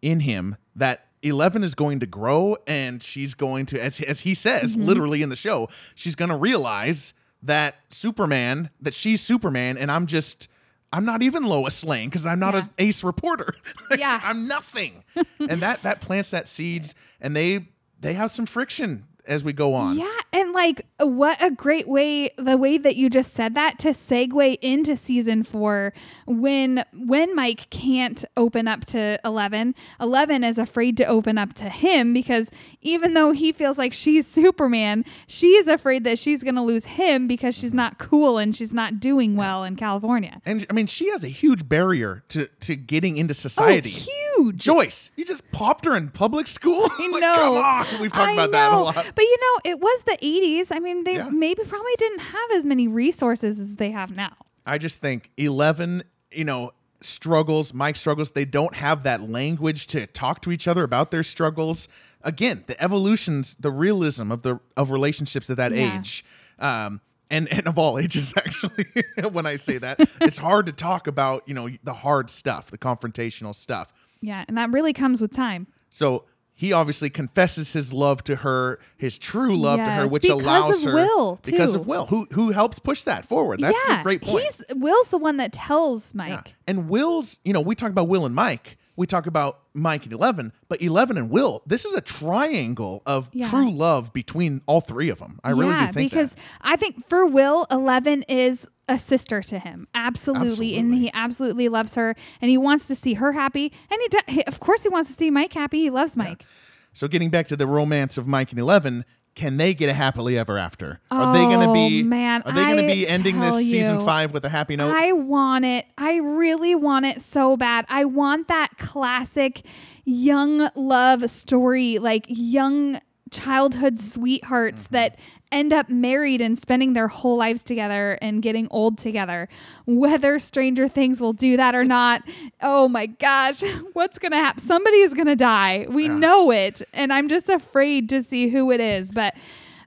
[0.01, 4.33] in him that Eleven is going to grow, and she's going to, as as he
[4.33, 4.85] says, Mm-hmm.
[4.87, 10.05] literally in the show, she's going to realize that Superman, that she's Superman, and I'm
[10.07, 10.47] just.
[10.91, 12.61] I'm not even Lois Lane because I'm not Yeah.
[12.61, 13.53] an ace reporter.
[13.91, 14.19] Like, Yeah.
[14.23, 15.03] I'm nothing,
[15.37, 17.67] and that that plants that seeds, and they
[17.99, 19.97] they have some friction as we go on.
[19.97, 23.89] Yeah, and like what a great way the way that you just said that to
[23.89, 25.93] segue into season 4
[26.25, 31.69] when when Mike can't open up to 11, 11 is afraid to open up to
[31.69, 32.49] him because
[32.81, 37.27] even though he feels like she's Superman, she's afraid that she's going to lose him
[37.27, 40.41] because she's not cool and she's not doing well in California.
[40.45, 43.93] And I mean, she has a huge barrier to to getting into oh, society.
[43.95, 44.57] Oh, huge.
[44.57, 46.87] Joyce, you just popped her in public school.
[46.99, 47.35] I Like, know.
[47.35, 47.57] Come
[47.95, 48.95] on, we've talked I about that a lot.
[48.95, 50.67] But you know, it was the 80s.
[50.75, 51.29] I mean, they Yeah.
[51.29, 54.33] maybe probably didn't have as many resources as they have now.
[54.65, 56.71] I just think Eleven, you know,
[57.01, 57.73] struggles.
[57.73, 58.31] Mike struggles.
[58.31, 61.87] They don't have that language to talk to each other about their struggles.
[62.21, 65.97] Again, the evolutions, the realism of the of relationships at that Yeah.
[65.97, 66.25] age.
[66.59, 68.85] Um, and, and of all ages, actually,
[69.31, 72.77] when I say that, it's hard to talk about, you know, the hard stuff, the
[72.77, 73.93] confrontational stuff.
[74.21, 75.67] Yeah, and that really comes with time.
[75.89, 80.23] So he obviously confesses his love to her, his true love to her, Yes, which
[80.23, 83.61] because allows of her Will, because of Will, who who helps push that forward.
[83.61, 84.43] That's yeah, a great point.
[84.43, 86.29] He's Will's the one that tells Mike.
[86.29, 86.53] Yeah.
[86.67, 88.77] And Will's, you know, we talk about Will and Mike.
[88.99, 93.29] We talk about Mike and Eleven, but Eleven and Will, this is a triangle of
[93.31, 93.49] Yeah.
[93.49, 95.39] true love between all three of them.
[95.41, 96.41] I really yeah, do think because that.
[96.61, 101.95] I think for Will, Eleven is a sister to him, absolutely, and he absolutely loves
[101.95, 105.07] her, and he wants to see her happy, and he, he of course he wants
[105.07, 105.79] to see Mike happy.
[105.79, 106.43] He loves Mike.
[106.91, 109.05] So getting back to the romance of Mike and Eleven,
[109.39, 110.99] can they get a happily ever after?
[111.09, 112.03] Are they going to Oh, be?
[112.03, 114.93] man, are they going to be ending this tell season five with a happy note?
[114.93, 115.85] I want it.
[115.97, 117.85] I really want it so bad.
[117.87, 119.61] I want that classic
[120.03, 122.99] young love story, like young
[123.31, 124.93] childhood sweethearts Mm-hmm.
[124.95, 125.19] that
[125.51, 129.49] end up married and spending their whole lives together and getting old together.
[129.85, 132.21] Whether Stranger Things will do that or not,
[132.61, 133.61] oh my gosh,
[133.93, 134.61] what's going to happen?
[134.61, 135.85] Somebody is going to die.
[135.89, 136.81] We know it.
[136.93, 139.11] And I'm just afraid to see who it is.
[139.11, 139.35] But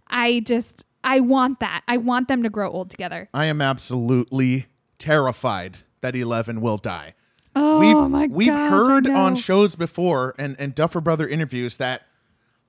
[0.09, 1.83] I just, I want that.
[1.87, 3.29] I want them to grow old together.
[3.33, 4.66] I am absolutely
[4.98, 7.14] terrified that Eleven will die.
[7.55, 12.03] Oh we've my we've gosh, heard on shows before and, and Duffer Brother interviews that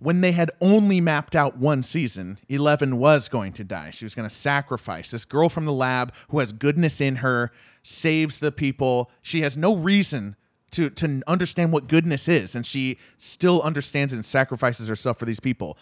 [0.03, 3.89] when they had only mapped out one season, Eleven was going to die.
[3.89, 7.51] She was going to sacrifice this girl from the lab who has goodness in her,
[7.83, 9.09] saves the people.
[9.21, 10.35] She has no reason
[10.71, 15.39] to to understand what goodness is, and she still understands and sacrifices herself for these
[15.39, 15.77] people.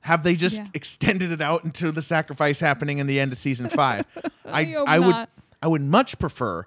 [0.00, 0.66] Have they just Yeah.
[0.74, 4.06] extended it out into the sacrifice happening in the end of season five?
[4.46, 5.30] I hope I would not.
[5.62, 6.66] I would much prefer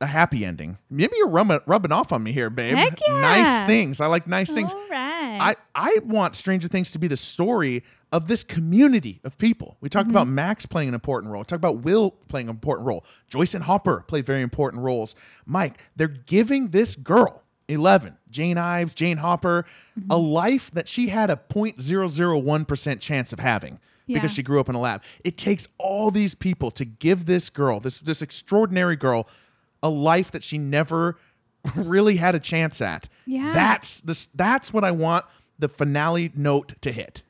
[0.00, 0.78] a happy ending.
[0.90, 2.74] Maybe you're rubbing, rubbing off on me here, babe.
[2.76, 3.20] Heck yeah.
[3.20, 4.00] Nice things.
[4.00, 4.74] I like nice things.
[4.74, 5.38] All right.
[5.40, 9.76] I, I want Stranger Things to be the story of this community of people.
[9.80, 9.98] We Mm-hmm.
[9.98, 11.40] talked about Max playing an important role.
[11.40, 13.04] We talked about Will playing an important role.
[13.28, 15.14] Joyce and Hopper play very important roles.
[15.46, 19.64] Mike, they're giving this girl, 11, Jane Ives, Jane Hopper,
[19.98, 20.10] Mm-hmm.
[20.10, 21.36] a life that she had a
[21.98, 24.16] 0.001% chance of having Yeah.
[24.18, 25.02] because she grew up in a lab.
[25.22, 29.28] It takes all these people to give this girl, this this extraordinary girl,
[29.84, 31.16] a life that she never
[31.76, 33.08] really had a chance at.
[33.26, 33.52] Yeah.
[33.52, 35.24] That's this that's what I want
[35.58, 37.22] the finale note to hit.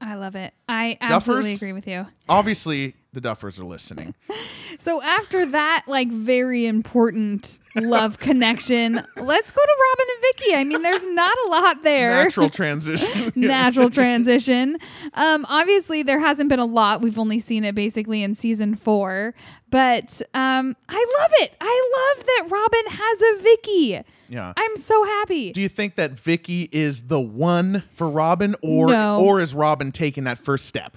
[0.00, 0.52] I love it.
[0.68, 1.56] I absolutely Duffers?
[1.56, 2.06] agree with you.
[2.28, 4.14] Obviously, the Duffers are listening.
[4.78, 10.56] So after that, like very important love connection, let's go to Robin and Vickie.
[10.56, 12.24] I mean, there's not a lot there.
[12.24, 13.32] Natural transition.
[13.36, 14.78] Natural transition.
[15.12, 17.02] Um, obviously, there hasn't been a lot.
[17.02, 19.34] We've only seen it basically in season four,
[19.70, 21.52] but um, I love it.
[21.60, 24.04] I love that Robin has a Vickie.
[24.30, 24.54] yeah.
[24.56, 25.52] I'm so happy.
[25.52, 29.20] Do you think that Vickie is the one for Robin or No.
[29.20, 30.96] or is Robin taking that first step?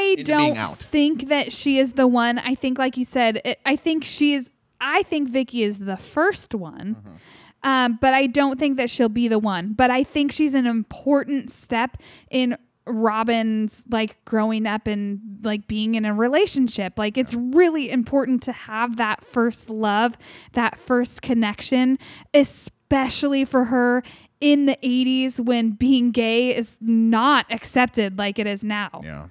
[0.00, 2.38] I don't think that she is the one.
[2.38, 4.50] I think, like you said, it, I think she is.
[4.80, 7.16] I think Vickie is the first one, Mm-hmm.
[7.64, 9.74] um, but I don't think that she'll be the one.
[9.74, 11.98] But I think she's an important step
[12.30, 16.98] in Robin's like growing up and like being in a relationship.
[16.98, 20.16] Like it's really important to have that first love,
[20.54, 21.98] that first connection,
[22.32, 24.02] especially for her
[24.40, 29.02] in the 80s when being gay is not accepted like it is now.
[29.04, 29.26] Yeah.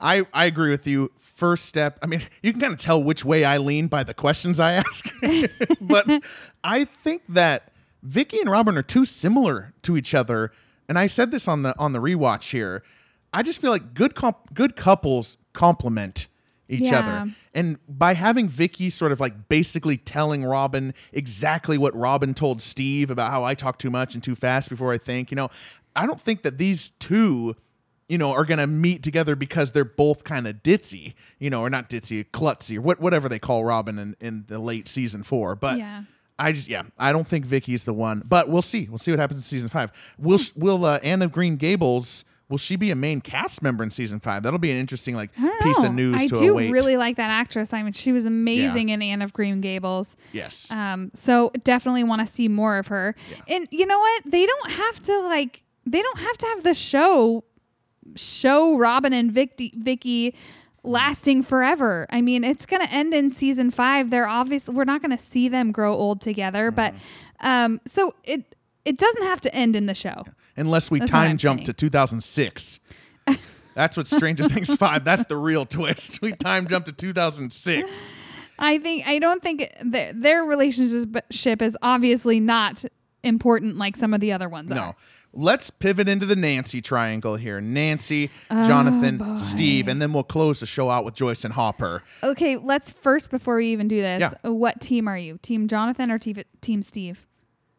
[0.00, 1.10] I, I agree with you.
[1.18, 4.12] First step, I mean, you can kind of tell which way I lean by the
[4.14, 5.10] questions I ask.
[5.80, 6.06] but
[6.62, 7.72] I think that
[8.06, 10.52] Vickie and Robin are too similar to each other.
[10.88, 12.82] And I said this on the on the rewatch here.
[13.32, 16.26] I just feel like good comp- good couples complement
[16.68, 16.98] each Yeah.
[16.98, 17.34] other.
[17.54, 23.10] And by having Vickie sort of like basically telling Robin exactly what Robin told Steve
[23.10, 25.48] about how I talk too much and too fast before I think, you know,
[25.96, 27.56] I don't think that these two,
[28.10, 31.70] you know, are gonna meet together because they're both kind of ditzy, you know, or
[31.70, 35.54] not ditzy, klutzy, or what whatever they call Robin in, in the late season four.
[35.54, 36.04] But Yeah.
[36.38, 38.22] I just yeah, I don't think Vickie's the one.
[38.26, 38.86] But we'll see.
[38.88, 39.92] We'll see what happens in season five.
[40.18, 43.90] Will will uh, Anne of Green Gables will she be a main cast member in
[43.90, 44.42] season five?
[44.42, 45.30] That'll be an interesting like
[45.62, 46.24] piece of news to await.
[46.24, 46.72] I to do await.
[46.72, 47.72] really like that actress.
[47.72, 50.16] I mean, she was amazing in Anne of Green Gables.
[50.32, 50.70] yes.
[50.70, 53.14] Um, so definitely want to see more of her.
[53.48, 54.24] And you know what?
[54.26, 55.62] They don't have to like.
[55.86, 57.44] They don't have to have the show
[58.16, 60.34] show Robin and Vickie Vickie
[60.82, 62.06] lasting forever.
[62.10, 64.10] I mean, it's going to end in season 5.
[64.10, 66.94] They're obviously we're not going to see them grow old together, but
[67.40, 70.24] um so it it doesn't have to end in the show.
[70.56, 71.66] Unless we That's time jump saying.
[71.66, 72.80] to 2006.
[73.74, 75.04] That's what Stranger Things 5.
[75.04, 76.20] That's the real twist.
[76.22, 78.14] We time jump to 2006.
[78.58, 82.84] I think I don't think th- their relationship is obviously not
[83.22, 84.80] important like some of the other ones No.
[84.80, 84.96] are.
[85.32, 87.60] Let's pivot into the Nancy triangle here.
[87.60, 92.02] Nancy, Oh, Jonathan, Steve, and then we'll close the show out with Joyce and Hopper.
[92.24, 94.50] Okay, let's first before we even do this, Yeah.
[94.50, 95.38] what team are you?
[95.40, 97.28] Team Jonathan or team, team Steve?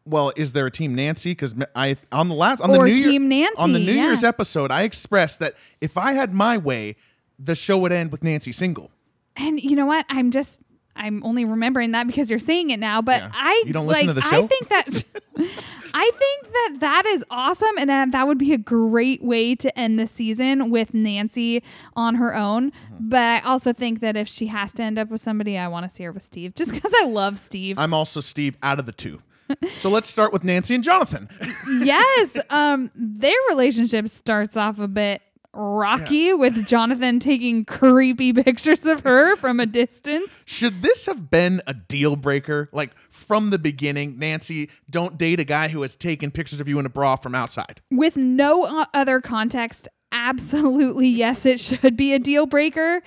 [0.06, 1.32] Well, is there a team Nancy?
[1.32, 3.92] Because I on the last on Or the New Year- Team Nancy, on the New
[3.92, 4.04] yeah.
[4.04, 6.96] Year's episode, I expressed that if I had my way,
[7.38, 8.90] the show would end with Nancy single.
[9.36, 10.04] And you know what?
[10.08, 10.60] I'm just
[10.94, 13.30] I'm only remembering that because you're saying it now, but Yeah.
[13.32, 14.44] I You don't listen like to the show.
[14.44, 15.04] I think that
[15.94, 19.78] I think that that is awesome and that, that would be a great way to
[19.78, 21.62] end the season with Nancy
[21.94, 22.70] on her own.
[22.70, 23.08] Mm-hmm.
[23.08, 25.88] But I also think that if she has to end up with somebody, I want
[25.88, 27.78] to see her with Steve just cuz I love Steve.
[27.78, 29.22] I'm also Steve out of the two.
[29.78, 31.28] so let's start with Nancy and Jonathan.
[31.82, 35.20] yes, um their relationship starts off a bit
[35.54, 40.42] rocky with Jonathan taking creepy pictures of her from a distance.
[40.46, 42.68] Should this have been a deal breaker?
[42.72, 46.78] Like from the beginning, Nancy, don't date a guy who has taken pictures of you
[46.78, 47.80] in a bra from outside.
[47.90, 53.02] with no other context, absolutely yes, it should be a deal breaker.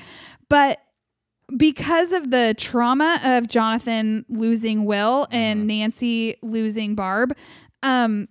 [0.49, 0.81] But
[1.55, 7.35] because of the trauma of Jonathan losing Will and Nancy losing Barb,
[7.83, 8.27] um,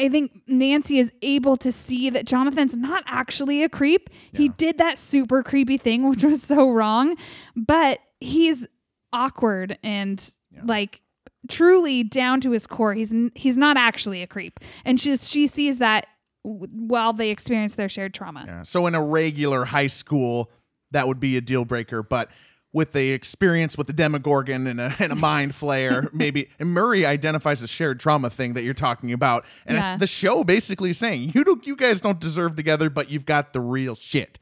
[0.00, 4.08] I think Nancy is able to see that Jonathan's not actually a creep.
[4.32, 7.16] He did that super creepy thing, which was so wrong,
[7.54, 8.66] but he's
[9.12, 10.32] awkward and
[10.64, 11.00] like
[11.48, 12.94] truly down to his core.
[12.94, 16.06] He's n- he's not actually a creep, and she she sees that
[16.44, 18.44] w- while they experience their shared trauma.
[18.46, 18.62] Yeah.
[18.62, 20.50] So in a regular high school,
[20.90, 22.30] that would be a deal breaker, but
[22.72, 26.48] with the experience with the Demogorgon and a, and a Mind Flayer, maybe.
[26.58, 29.96] And Murray identifies a shared trauma thing that you're talking about, and Yeah.
[29.96, 33.52] the show basically is saying you don't, you guys don't deserve together, but you've got
[33.52, 34.38] the real shit,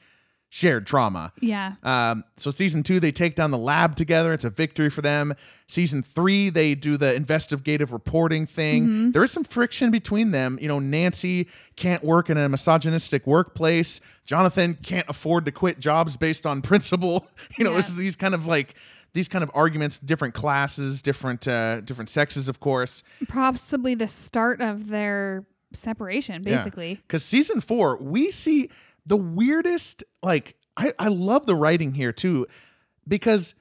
[0.51, 1.33] shared trauma.
[1.41, 1.75] Yeah.
[1.83, 4.33] Um, so season two, they take down the lab together.
[4.33, 5.35] It's a victory for them.
[5.67, 9.13] Season three, they do the investigative reporting thing.
[9.13, 10.59] There is some friction between them.
[10.63, 14.01] You know, Nancy can't work in a misogynistic workplace.
[14.25, 17.29] Jonathan can't afford to quit jobs based on principle.
[17.59, 17.81] You know, Yeah.
[17.81, 18.75] it's these kind of like
[19.13, 23.03] these kind of arguments, different classes, different uh, different sexes, of course.
[23.29, 26.95] Possibly the start of their separation, basically.
[27.07, 28.71] Because season four, we see
[29.09, 32.47] the weirdest, like, I, I love the writing here too,
[33.07, 33.55] because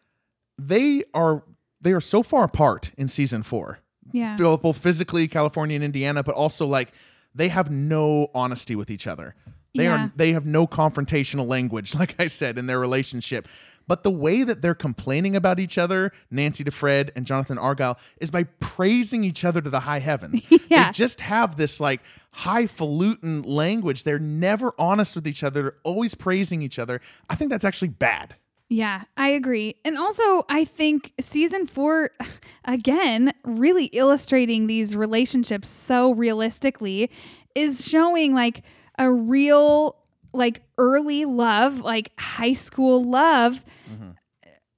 [0.59, 1.43] they are
[1.81, 3.79] they are so far apart in season four.
[4.11, 4.35] Yeah.
[4.37, 6.91] Both, physically, California and Indiana, but also like
[7.35, 9.35] they have no honesty with each other.
[9.75, 10.05] They Yeah.
[10.05, 13.47] are they have no confrontational language, like I said, in their relationship.
[13.87, 18.29] But the way that they're complaining about each other, Nancy DeFred and Jonathan Argyle, is
[18.29, 20.41] by praising each other to the high heavens.
[20.69, 20.87] Yeah.
[20.87, 24.03] They just have this like highfalutin language.
[24.03, 25.61] They're never honest with each other.
[25.61, 27.01] They're always praising each other.
[27.29, 28.35] I think that's actually bad.
[28.69, 29.75] Yeah, I agree.
[29.85, 32.11] And also, I think season four,
[32.65, 37.09] again, really illustrating these relationships so realistically,
[37.55, 38.63] is showing like
[38.99, 39.97] a real,
[40.33, 44.11] like early love, like high school love, mm-hmm.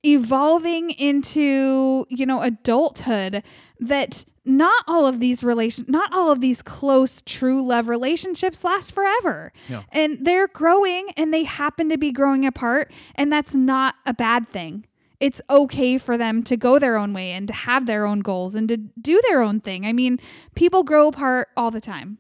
[0.04, 3.44] evolving into, you know, adulthood
[3.80, 8.92] that not all of these relation not all of these close true love relationships last
[8.92, 9.84] forever Yeah.
[9.92, 14.50] and they're growing and they happen to be growing apart and that's not a bad
[14.50, 14.86] thing
[15.20, 18.56] it's okay for them to go their own way and to have their own goals
[18.56, 20.18] and to do their own thing i mean
[20.56, 22.18] people grow apart all the time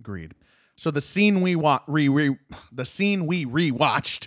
[0.00, 0.34] Agreed.
[0.76, 2.36] So the scene we wa- re, re
[2.72, 4.26] the scene we rewatched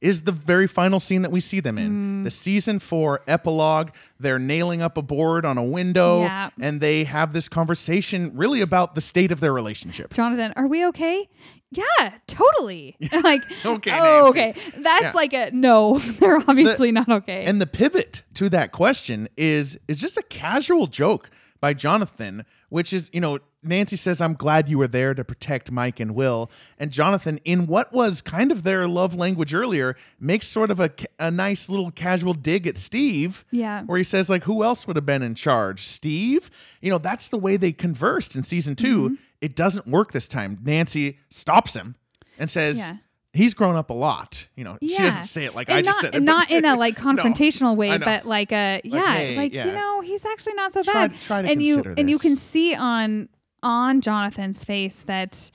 [0.00, 1.88] is the very final scene that we see them in.
[1.88, 2.24] Mm-hmm.
[2.24, 6.50] The season 4 epilogue, they're nailing up a board on a window Yeah.
[6.60, 10.12] and they have this conversation really about the state of their relationship.
[10.12, 11.28] jonathan are we okay
[11.70, 14.40] yeah totally like Okay, oh, Nancy.
[14.40, 15.12] okay that's Yeah.
[15.14, 19.98] like a no they're obviously not okay And the pivot to that question is is
[19.98, 24.78] just a casual joke by Jonathan, which is, you know, Nancy says, I'm glad you
[24.78, 26.50] were there to protect Mike and Will.
[26.78, 30.90] And Jonathan, in what was kind of their love language earlier, makes sort of a,
[31.18, 33.44] a nice little casual dig at Steve.
[33.50, 33.82] Yeah.
[33.82, 35.86] Where he says, like, who else would have been in charge?
[35.86, 36.50] Steve?
[36.80, 39.14] You know, that's the way they conversed in season 2 Mm-hmm.
[39.40, 40.58] It doesn't work this time.
[40.62, 41.94] Nancy stops him
[42.38, 42.96] and says, Yeah.
[43.32, 44.48] He's grown up a lot.
[44.56, 45.04] You know, she Yeah.
[45.06, 46.22] doesn't say it like and I not, just said it.
[46.22, 49.66] not in a like confrontational I way, but like a yeah, hey, like yeah.
[49.66, 51.20] you know, he's actually not so Try- bad.
[51.20, 53.28] try to and you consider and you can see on
[53.62, 55.50] on Jonathan's face that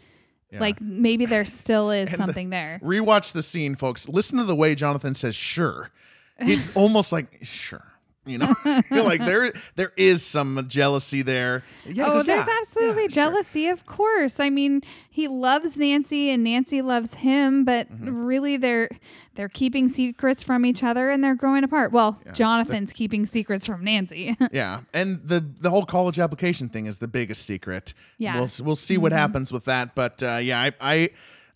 [0.51, 0.59] Yeah.
[0.61, 2.79] like maybe there still is the- something there.
[2.81, 4.07] Rewatch the scene, folks.
[4.07, 5.91] Listen to the way Jonathan says "sure."
[6.39, 7.91] It's almost like "sure."
[8.25, 8.55] You know,
[8.91, 11.63] You're like there, there is some jealousy there.
[11.85, 14.39] Yeah, Oh, there's "Yeah, absolutely yeah, sure." jealousy, of course.
[14.39, 18.25] I mean, he loves Nancy and Nancy loves him, but Mm-hmm.
[18.25, 18.89] really they're
[19.35, 21.91] they're keeping secrets from each other and they're growing apart.
[21.91, 24.35] Well, Jonathan's keeping secrets from Nancy.
[24.51, 27.93] Yeah, and the the whole college application thing is the biggest secret.
[28.17, 28.32] Yeah.
[28.38, 28.39] Mm-hmm.
[28.63, 29.93] we'll we'll see what happens with that.
[29.93, 31.09] But uh, yeah, I, I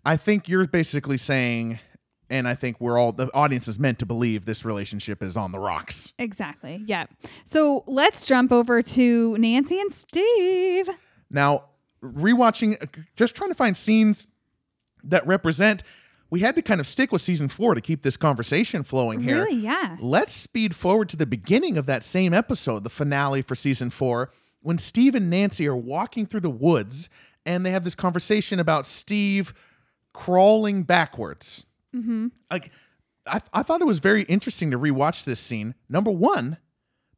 [0.06, 1.80] I think you're basically saying,
[2.30, 5.52] and I think we're all the audience is meant to believe this relationship is on
[5.52, 6.14] the rocks.
[6.18, 6.84] exactly.
[6.86, 7.06] Yeah.
[7.46, 10.90] So let's jump over to Nancy and Steve.
[11.30, 11.66] Now,
[12.04, 14.28] rewatching, uh, just trying to find scenes
[15.04, 15.84] that represent
[16.30, 19.44] we had to kind of stick with season four to keep this conversation flowing here.
[19.44, 19.58] Really?
[19.62, 19.98] Yeah.
[20.00, 24.32] Let's speed forward to the beginning of that same episode, the finale for season four,
[24.62, 27.10] when Steve and Nancy are walking through the woods
[27.46, 29.54] and they have this conversation about Steve
[30.14, 31.66] crawling backwards.
[31.96, 32.28] Mm-hmm.
[32.52, 32.72] Like,
[33.26, 35.76] I, I thought it was very interesting to rewatch this scene.
[35.88, 36.58] Number one,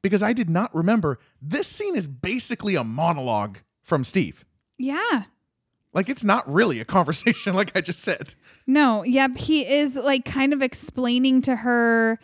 [0.01, 4.45] because I did not remember this scene is basically a monologue from Steve.
[4.77, 5.23] Yeah.
[5.93, 8.35] Like, it's not really a conversation, like I just said.
[8.65, 9.37] No, yep.
[9.37, 12.19] He is like kind of explaining to her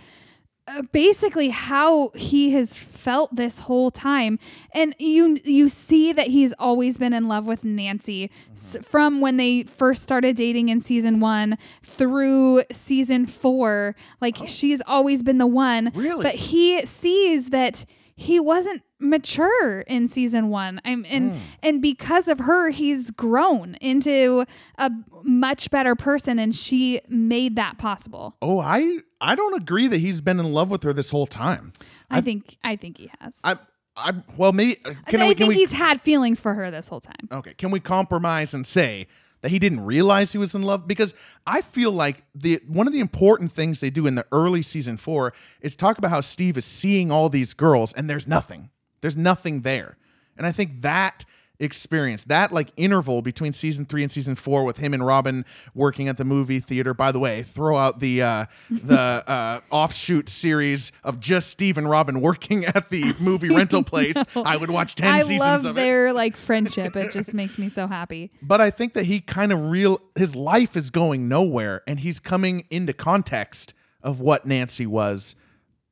[0.68, 4.38] uh, basically how he has felt this whole time.
[4.74, 9.38] And you you see that he's always been in love with Nancy s- from when
[9.38, 15.47] they first started dating in season 1 through season 4 like she's always been the
[15.47, 15.91] one.
[15.95, 16.24] Really?
[16.24, 17.86] but he sees that
[18.20, 20.82] he wasn't mature in season one.
[20.84, 21.38] I'm and hmm.
[21.61, 24.43] and because of her, he's grown into
[24.80, 24.91] a
[25.22, 28.36] much better person, and she made that possible.
[28.41, 31.74] Oh, I I don't agree that he's been in love with her this whole time.
[32.09, 33.39] I, think I think he has.
[33.43, 33.57] I
[33.95, 37.01] I well maybe can I we think we he's had feelings for her this whole
[37.01, 37.30] time.
[37.32, 39.07] okay can we compromise and say
[39.41, 40.88] that he didn't realize he was in love?
[40.88, 41.13] Because
[41.45, 44.97] I feel like the one of the important things they do in the early season
[44.97, 48.69] four is talk about how Steve is seeing all these girls and there's nothing.
[49.01, 49.97] There's nothing there.
[50.38, 51.25] And I think that
[51.60, 52.24] experience.
[52.26, 56.18] That like interval between season three and season four with him and Robin working at
[56.18, 56.93] the movie theater.
[56.93, 61.89] By the way throw out the uh the uh offshoot series of just Steve and
[61.89, 64.16] Robin working at the movie rental place.
[64.36, 65.82] I would watch 10 I seasons love of it.
[65.82, 66.95] their like friendship.
[66.95, 68.32] It just makes me so happy.
[68.41, 72.20] but I think that he kind of real his life is going nowhere and he's
[72.20, 75.36] coming into context of what Nancy was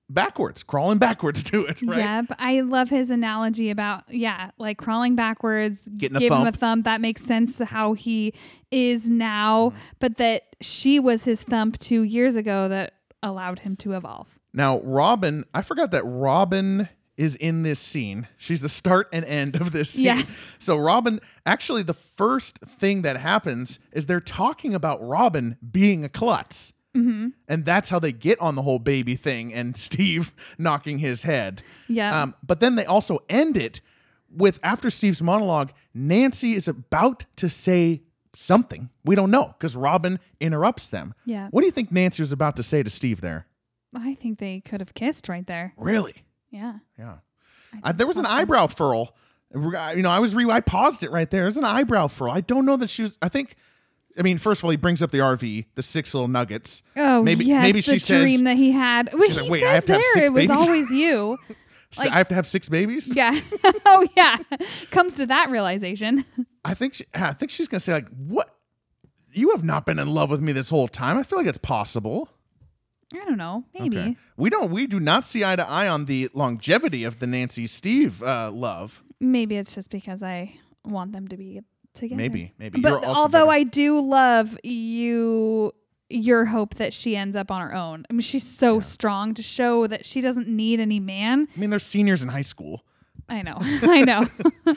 [0.10, 1.98] backwards, crawling backwards to it, right?
[1.98, 2.26] Yep.
[2.40, 6.60] I love his analogy about, yeah, like crawling backwards, Getting a give him a thump.
[6.60, 6.86] thump.
[6.86, 8.34] That makes sense to how he
[8.72, 9.78] is now, Mm-hmm.
[10.00, 12.94] but that she was his thump two years ago that
[13.24, 14.28] allowed him to evolve.
[14.54, 16.88] Now, Robin, I forgot that Robin
[17.18, 18.28] is in this scene.
[18.38, 20.06] She's the start and end of this scene.
[20.06, 20.22] Yeah.
[20.60, 26.10] So Robin, actually the first thing that happens is they're talking about Robin being a
[26.10, 26.74] klutz.
[26.96, 27.28] Mm-hmm.
[27.48, 31.62] And that's how they get on the whole baby thing and Steve knocking his head.
[31.88, 32.22] Yeah.
[32.22, 33.82] Um, but then they also end it
[34.30, 38.02] with after Steve's monologue, Nancy is about to say
[38.34, 38.90] something.
[39.04, 41.14] We don't know because Robin interrupts them.
[41.26, 41.48] Yeah.
[41.52, 43.48] What do you think Nancy was about to say to Steve there?
[43.96, 45.74] I think they could have kissed right there.
[45.78, 46.26] Really?
[46.50, 46.80] Yeah.
[47.00, 47.18] Yeah.
[47.84, 49.16] I, there was an eyebrow furl.
[49.54, 51.44] You know, I was re I paused it right there.
[51.44, 52.32] There's an eyebrow furl.
[52.32, 53.18] I don't know that she was.
[53.22, 53.56] I think.
[54.18, 56.84] I mean, first of all, he brings up the RV, the six little nuggets.
[56.96, 59.10] Oh, maybe yes, maybe the she dream says, that he had.
[59.14, 61.38] Well, she's like, "Wait, I have to have there six it was always you.
[61.92, 63.38] "So like- "I have to have six babies." Yeah.
[63.86, 64.38] oh, yeah.
[64.92, 66.24] Comes to that realization.
[66.64, 68.50] I think she, I think she's gonna say like, "What?
[69.32, 71.58] You have not been in love with me this whole time." I feel like it's
[71.58, 72.30] possible.
[73.14, 73.66] I don't know.
[73.78, 73.98] Maybe.
[73.98, 74.18] Okay.
[74.38, 74.72] We don't.
[74.72, 78.50] We do not see eye to eye on the longevity of the Nancy Steve uh,
[78.52, 79.04] love.
[79.20, 81.62] Maybe it's just because I want them to be
[81.96, 82.18] together.
[82.18, 82.54] Maybe.
[82.58, 82.82] Maybe.
[82.82, 85.74] But You're also although I do love you,
[86.10, 88.06] your hope that she ends up on her own.
[88.10, 91.48] I mean, she's so strong to show that she doesn't need any man.
[91.56, 92.84] I mean, they're seniors in high school.
[93.28, 93.58] I know.
[93.62, 94.28] I know.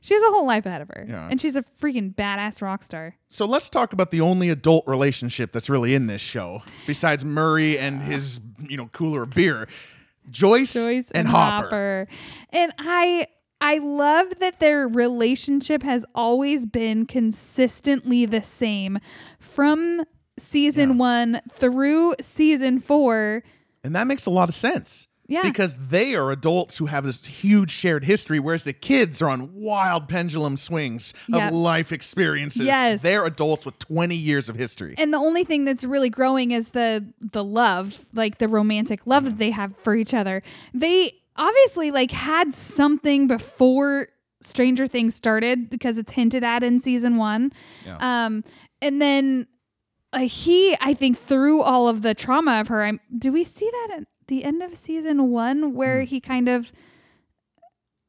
[0.00, 1.06] she has a whole life ahead of her.
[1.08, 1.28] Yeah.
[1.30, 3.16] And she's a freaking badass rock star.
[3.28, 7.78] So let's talk about the only adult relationship that's really in this show, besides Murray
[7.78, 9.68] and his, you know, cooler of beer.
[10.30, 12.06] Joyce, Joyce and, and, Hopper.
[12.50, 13.26] And I
[13.60, 18.98] I love that their relationship has always been consistently the same
[19.38, 20.04] from
[20.38, 20.96] season Yeah.
[20.96, 23.42] 1 through season 4.
[23.84, 25.06] And that makes a lot of sense.
[25.26, 25.42] Yeah.
[25.42, 29.50] Because they are adults who have this huge shared history, whereas the kids are on
[29.54, 31.52] wild pendulum swings of Yep.
[31.52, 32.62] life experiences.
[32.62, 33.00] Yes.
[33.02, 34.96] They're adults with 20 years of history.
[34.98, 39.24] And the only thing that's really growing is the the love, like the romantic love
[39.24, 40.42] that they have for each other.
[40.74, 44.08] They obviously like had something before
[44.42, 47.52] Stranger Things started because it's hinted at in season 1.
[47.86, 48.24] Yeah.
[48.24, 48.44] Um
[48.82, 49.46] and then
[50.12, 53.70] uh, he I think through all of the trauma of her, I'm do we see
[53.70, 56.72] that at the end of season 1 where he kind of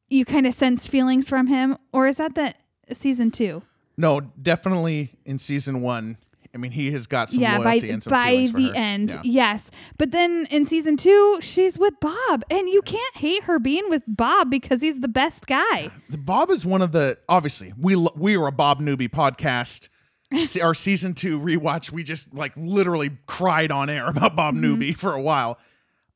[0.08, 2.54] you kind of sensed feelings from him or is that the
[2.94, 3.62] season 2?
[3.96, 6.16] no, definitely in season one.
[6.54, 8.76] I mean, he has got some yeah, by loyalty and some by feelings for the
[8.76, 9.20] end, Yeah.
[9.24, 9.70] yes.
[9.96, 14.02] But then in season two, she's with Bob, and you can't hate her being with
[14.06, 15.90] Bob because he's the best guy.
[16.10, 19.88] Bob is one of the obviously we we are a Bob Newby podcast.
[20.46, 24.62] See, Our season two rewatch, we just like literally cried on air about Bob Mm-hmm.
[24.62, 25.58] Newby for a while.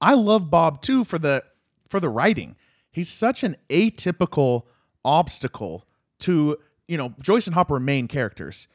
[0.01, 1.45] I love Bob too for the
[1.89, 2.57] for the writing.
[2.91, 4.65] He's such an atypical
[5.05, 5.87] obstacle
[6.21, 6.59] to
[6.89, 8.69] you know Joyce and Hopper are main characters.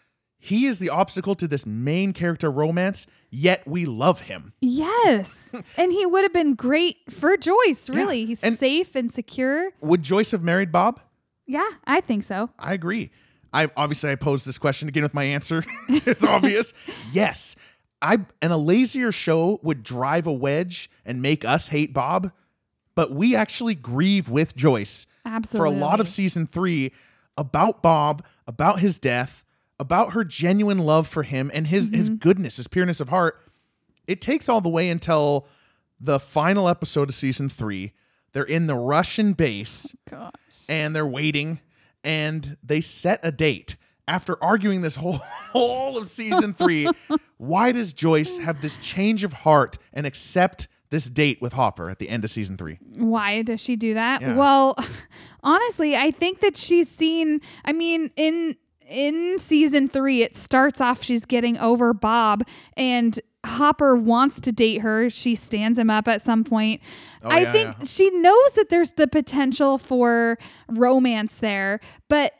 [0.43, 4.53] He is the obstacle to this main character romance, yet we love him.
[4.59, 5.53] Yes.
[5.77, 8.25] and he would have been great for Joyce, really.
[8.25, 9.69] He's and- safe and secure.
[9.81, 10.99] Would Joyce have married Bob?
[11.45, 12.49] Yeah, I think so.
[12.57, 13.11] I agree.
[13.53, 15.63] I obviously I posed this question again with my answer.
[15.89, 16.73] it's obvious.
[17.13, 17.55] Yes.
[18.01, 22.31] I and a lazier show would drive a wedge and make us hate Bob,
[22.95, 25.05] but we actually grieve with Joyce
[25.45, 26.91] for a lot of season 3
[27.37, 29.43] about Bob, about his death,
[29.81, 32.17] about her genuine love for him and his his mm-hmm.
[32.17, 33.41] goodness, his pureness of heart.
[34.05, 35.47] It takes all the way until
[35.99, 37.91] the final episode of season 3.
[38.33, 40.31] They're in the Russian base oh, Gosh.
[40.69, 41.61] and they're waiting
[42.03, 43.75] and they set a date
[44.07, 45.17] after arguing this whole
[45.51, 46.87] whole of season 3
[47.37, 51.99] why does joyce have this change of heart and accept this date with hopper at
[51.99, 54.21] the end of season 3 Why does she do that?
[54.21, 54.35] Yeah.
[54.35, 54.75] Well,
[55.43, 58.57] honestly, I think that she's seen I mean, in
[58.91, 62.43] in season 3 it starts off she's getting over Bob
[62.75, 65.09] and Hopper wants to date her.
[65.09, 66.79] She stands him up at some point.
[67.23, 67.85] Oh, I yeah, think yeah.
[67.85, 70.37] she knows that there's the potential for
[70.67, 72.33] romance there, but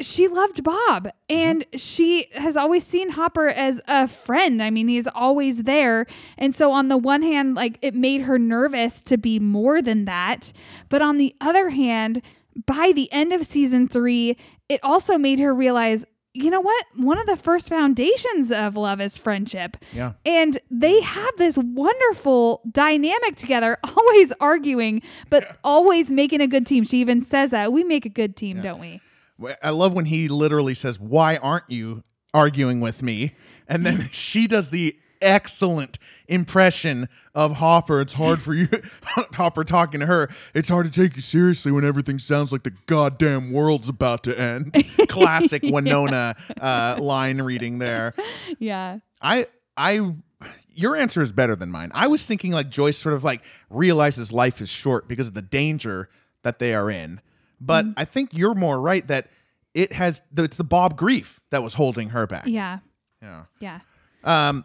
[0.00, 1.10] she loved Bob mm-hmm.
[1.28, 4.62] and she has always seen Hopper as a friend.
[4.62, 6.06] I mean, he's always there.
[6.38, 10.06] And so, on the one hand, like it made her nervous to be more than
[10.06, 10.52] that.
[10.88, 12.22] But on the other hand,
[12.66, 14.36] by the end of season three,
[14.70, 16.86] it also made her realize you know what?
[16.94, 19.76] One of the first foundations of love is friendship.
[19.92, 20.12] Yeah.
[20.24, 26.84] And they have this wonderful dynamic together, always arguing, but always making a good team.
[26.84, 29.00] She even says that we make a good team, don't we?
[29.62, 32.02] i love when he literally says why aren't you
[32.34, 33.34] arguing with me
[33.68, 35.98] and then she does the excellent
[36.28, 38.68] impression of hopper it's hard for you
[39.34, 42.72] hopper talking to her it's hard to take you seriously when everything sounds like the
[42.86, 44.72] goddamn world's about to end
[45.08, 48.14] classic winona uh, line reading there
[48.58, 48.98] Yeah.
[49.22, 49.46] I
[49.76, 50.14] I
[50.72, 51.90] your answer is better than mine.
[51.94, 55.42] I was thinking like Joyce sort of like realizes life is short because of the
[55.42, 56.08] danger
[56.42, 57.20] that they are in.
[57.60, 57.98] But Mm-hmm.
[57.98, 59.28] I think you're more right that
[59.74, 62.46] it has it's the Bob grief that was holding her back.
[62.46, 62.78] Yeah.
[63.20, 63.44] Yeah.
[63.58, 63.80] Yeah.
[64.24, 64.64] Um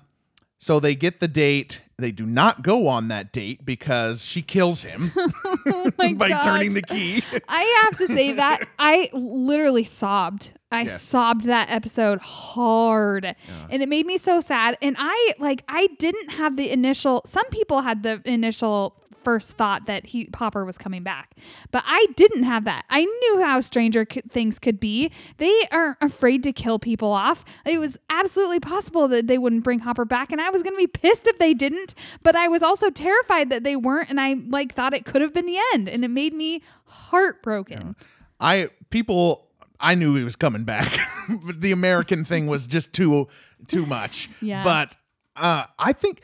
[0.59, 1.81] so they get the date.
[1.97, 5.13] They do not go on that date because she kills him
[5.65, 6.43] Oh by gosh.
[6.43, 7.23] turning the key.
[7.47, 10.51] I have to say that I literally sobbed.
[10.71, 11.01] I Yes.
[11.03, 13.33] sobbed that episode hard.
[13.69, 14.77] And it made me so sad.
[14.81, 19.87] And I like I didn't have the initial some people had the initial first thought
[19.87, 21.35] that he Hopper was coming back.
[21.71, 22.85] But I didn't have that.
[22.89, 25.11] I knew how stranger c- things could be.
[25.37, 27.43] They aren't afraid to kill people off.
[27.65, 30.77] It was absolutely possible that they wouldn't bring Hopper back and I was going to
[30.77, 34.35] be pissed if they didn't, but I was also terrified that they weren't and I
[34.47, 36.61] like thought it could have been the end and it made me
[37.09, 37.95] heartbroken.
[38.39, 39.47] I people
[39.79, 40.97] I knew he was coming back.
[41.29, 43.27] but the American thing was just too
[43.67, 44.29] too much.
[44.41, 44.63] Yeah.
[44.63, 44.95] But
[45.35, 46.21] uh I think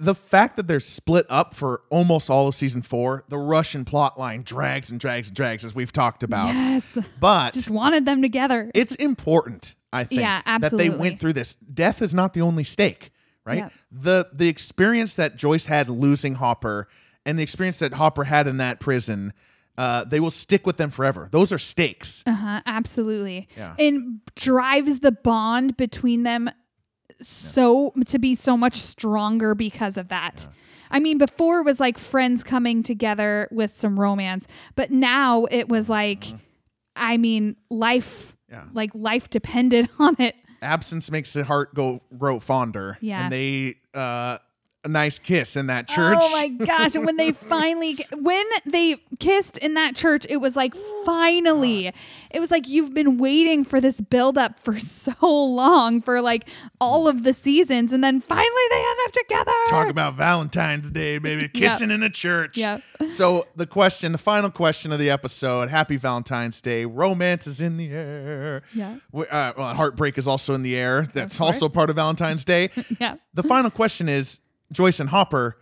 [0.00, 4.18] the fact that they're split up for almost all of season 4, the Russian plot
[4.18, 6.46] line drags and drags and drags as we've talked about.
[6.54, 6.98] Yes.
[7.20, 8.70] But Just wanted them together.
[8.74, 10.88] it's important, I think, Yeah, absolutely.
[10.88, 11.54] that they went through this.
[11.56, 13.10] Death is not the only stake,
[13.44, 13.58] right?
[13.58, 13.68] Yeah.
[13.92, 16.88] The the experience that Joyce had losing Hopper
[17.26, 19.32] and the experience that Hopper had in that prison,
[19.76, 21.28] uh, they will stick with them forever.
[21.30, 22.22] Those are stakes.
[22.26, 23.48] Uh-huh, absolutely.
[23.56, 23.74] Yeah.
[23.78, 26.50] And drives the bond between them
[27.20, 30.46] so to be so much stronger because of that.
[30.90, 35.68] I mean, before it was like friends coming together with some romance, but now it
[35.68, 36.24] was like
[36.96, 38.62] I mean, life Mm-hmm.
[38.62, 38.64] Yeah.
[38.72, 40.34] like life depended on it.
[40.60, 42.98] Absence makes the heart go grow fonder.
[43.00, 43.22] Yeah.
[43.22, 44.38] And they uh
[44.82, 46.16] a nice kiss in that church.
[46.18, 46.94] Oh my gosh!
[46.94, 50.74] And when they finally, when they kissed in that church, it was like
[51.04, 51.92] finally.
[52.30, 56.48] It was like you've been waiting for this buildup for so long, for like
[56.80, 59.52] all of the seasons, and then finally they end up together.
[59.68, 61.48] Talk about Valentine's Day, baby.
[61.60, 62.56] Kissing in a church.
[62.56, 62.82] Yep.
[63.10, 66.84] So the question, the final question of the episode, Happy Valentine's Day.
[66.84, 68.62] Romance is in the air.
[68.74, 68.96] Yeah.
[69.14, 71.06] Uh, well, heartbreak is also in the air.
[71.12, 71.56] That's course.
[71.56, 72.70] also part of Valentine's Day.
[72.98, 73.16] Yeah.
[73.34, 74.39] the final question is
[74.72, 75.56] Joyce and Hopper,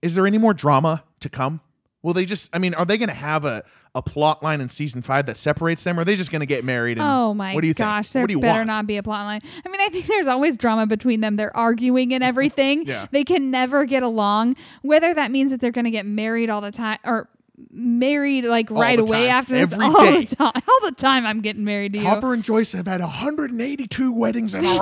[0.00, 1.60] is there any more drama to come?
[2.02, 3.62] Will they just, I mean, are they going to have a,
[3.94, 5.98] a plot line in season five that separates them?
[5.98, 6.98] Or are they just going to get married?
[6.98, 8.12] And, Oh my what do you gosh, think?
[8.14, 8.66] there What do you better want?
[8.66, 9.40] not be a plot line.
[9.64, 11.36] I mean, I think there's always drama between them.
[11.36, 12.86] They're arguing and everything.
[12.86, 13.06] Yeah.
[13.12, 14.56] They can never get along.
[14.82, 17.28] Whether that means that they're going to get married all the time or
[17.70, 20.24] married like right away after this Every all day.
[20.24, 20.52] the time.
[20.68, 22.06] All the time I'm getting married to you.
[22.06, 24.78] Hopper and Joyce have had 182 weddings in a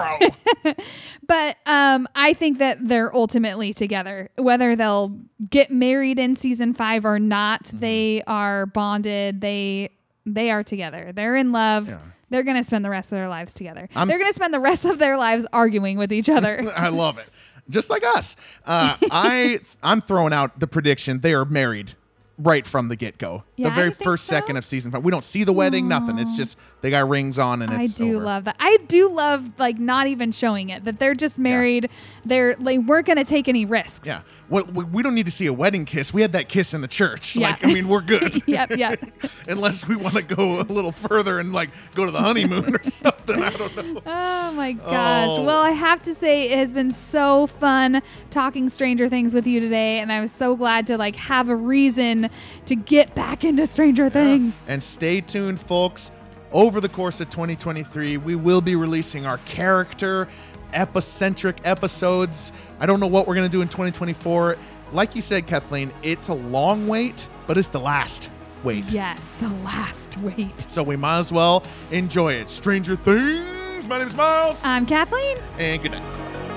[0.65, 0.75] row.
[1.27, 4.31] But um, I think that they're ultimately together.
[4.37, 5.17] Whether they'll
[5.49, 7.79] get married in season five or not, Mm-hmm.
[7.81, 9.41] they are bonded.
[9.41, 9.91] They
[10.27, 11.13] they are together.
[11.15, 11.89] They're in love.
[11.89, 11.99] Yeah.
[12.31, 13.89] they're going to spend the rest of their lives together.
[13.95, 16.71] I'm- they're going to spend the rest of their lives arguing with each other.
[16.77, 17.27] I love it.
[17.69, 18.35] Just like us.
[18.65, 21.95] Uh, I I'm throwing out the prediction they are married
[22.43, 23.45] right from the get go.
[23.57, 24.31] Yeah, the very first so?
[24.31, 25.05] second of season five.
[25.05, 26.19] We don't see the wedding, nothing.
[26.19, 28.25] It's just they got rings on and it's I do over.
[28.25, 28.57] love that.
[28.59, 31.91] I do love like not even showing it that they're just married.
[32.25, 34.07] They're they weren't going to take any risks.
[34.07, 34.23] Yeah.
[34.49, 36.13] Well, we, we don't need to see a wedding kiss.
[36.13, 37.37] We had that kiss in the church.
[37.37, 37.51] Yeah.
[37.51, 38.43] Like, I mean, we're good.
[38.47, 39.01] yep, yep.
[39.49, 42.83] Unless we want to go a little further and like go to the honeymoon or
[42.91, 43.43] something.
[43.43, 44.03] I don't know.
[44.05, 45.29] Oh my gosh.
[45.31, 45.43] Oh.
[45.45, 49.61] Well, I have to say it has been so fun talking Stranger Things with you
[49.61, 52.30] today and I was so glad to like have a reason
[52.67, 54.65] to get back into Stranger Things.
[54.69, 56.11] And stay tuned, folks.
[56.53, 60.27] Over the course of 2023, we will be releasing our character
[60.73, 62.53] epicentric episodes.
[62.81, 64.57] I don't know what we're going to do in 2024.
[64.93, 68.31] Like you said, Kathleen, it's a long wait, but it's the last
[68.65, 68.91] wait.
[68.91, 70.71] Yes, the last wait.
[70.71, 71.63] So we might as well
[71.93, 72.51] enjoy it.
[72.51, 73.87] Stranger Things.
[73.89, 74.61] My name is Miles.
[74.65, 75.39] I'm Kathleen.
[75.59, 76.50] and good night.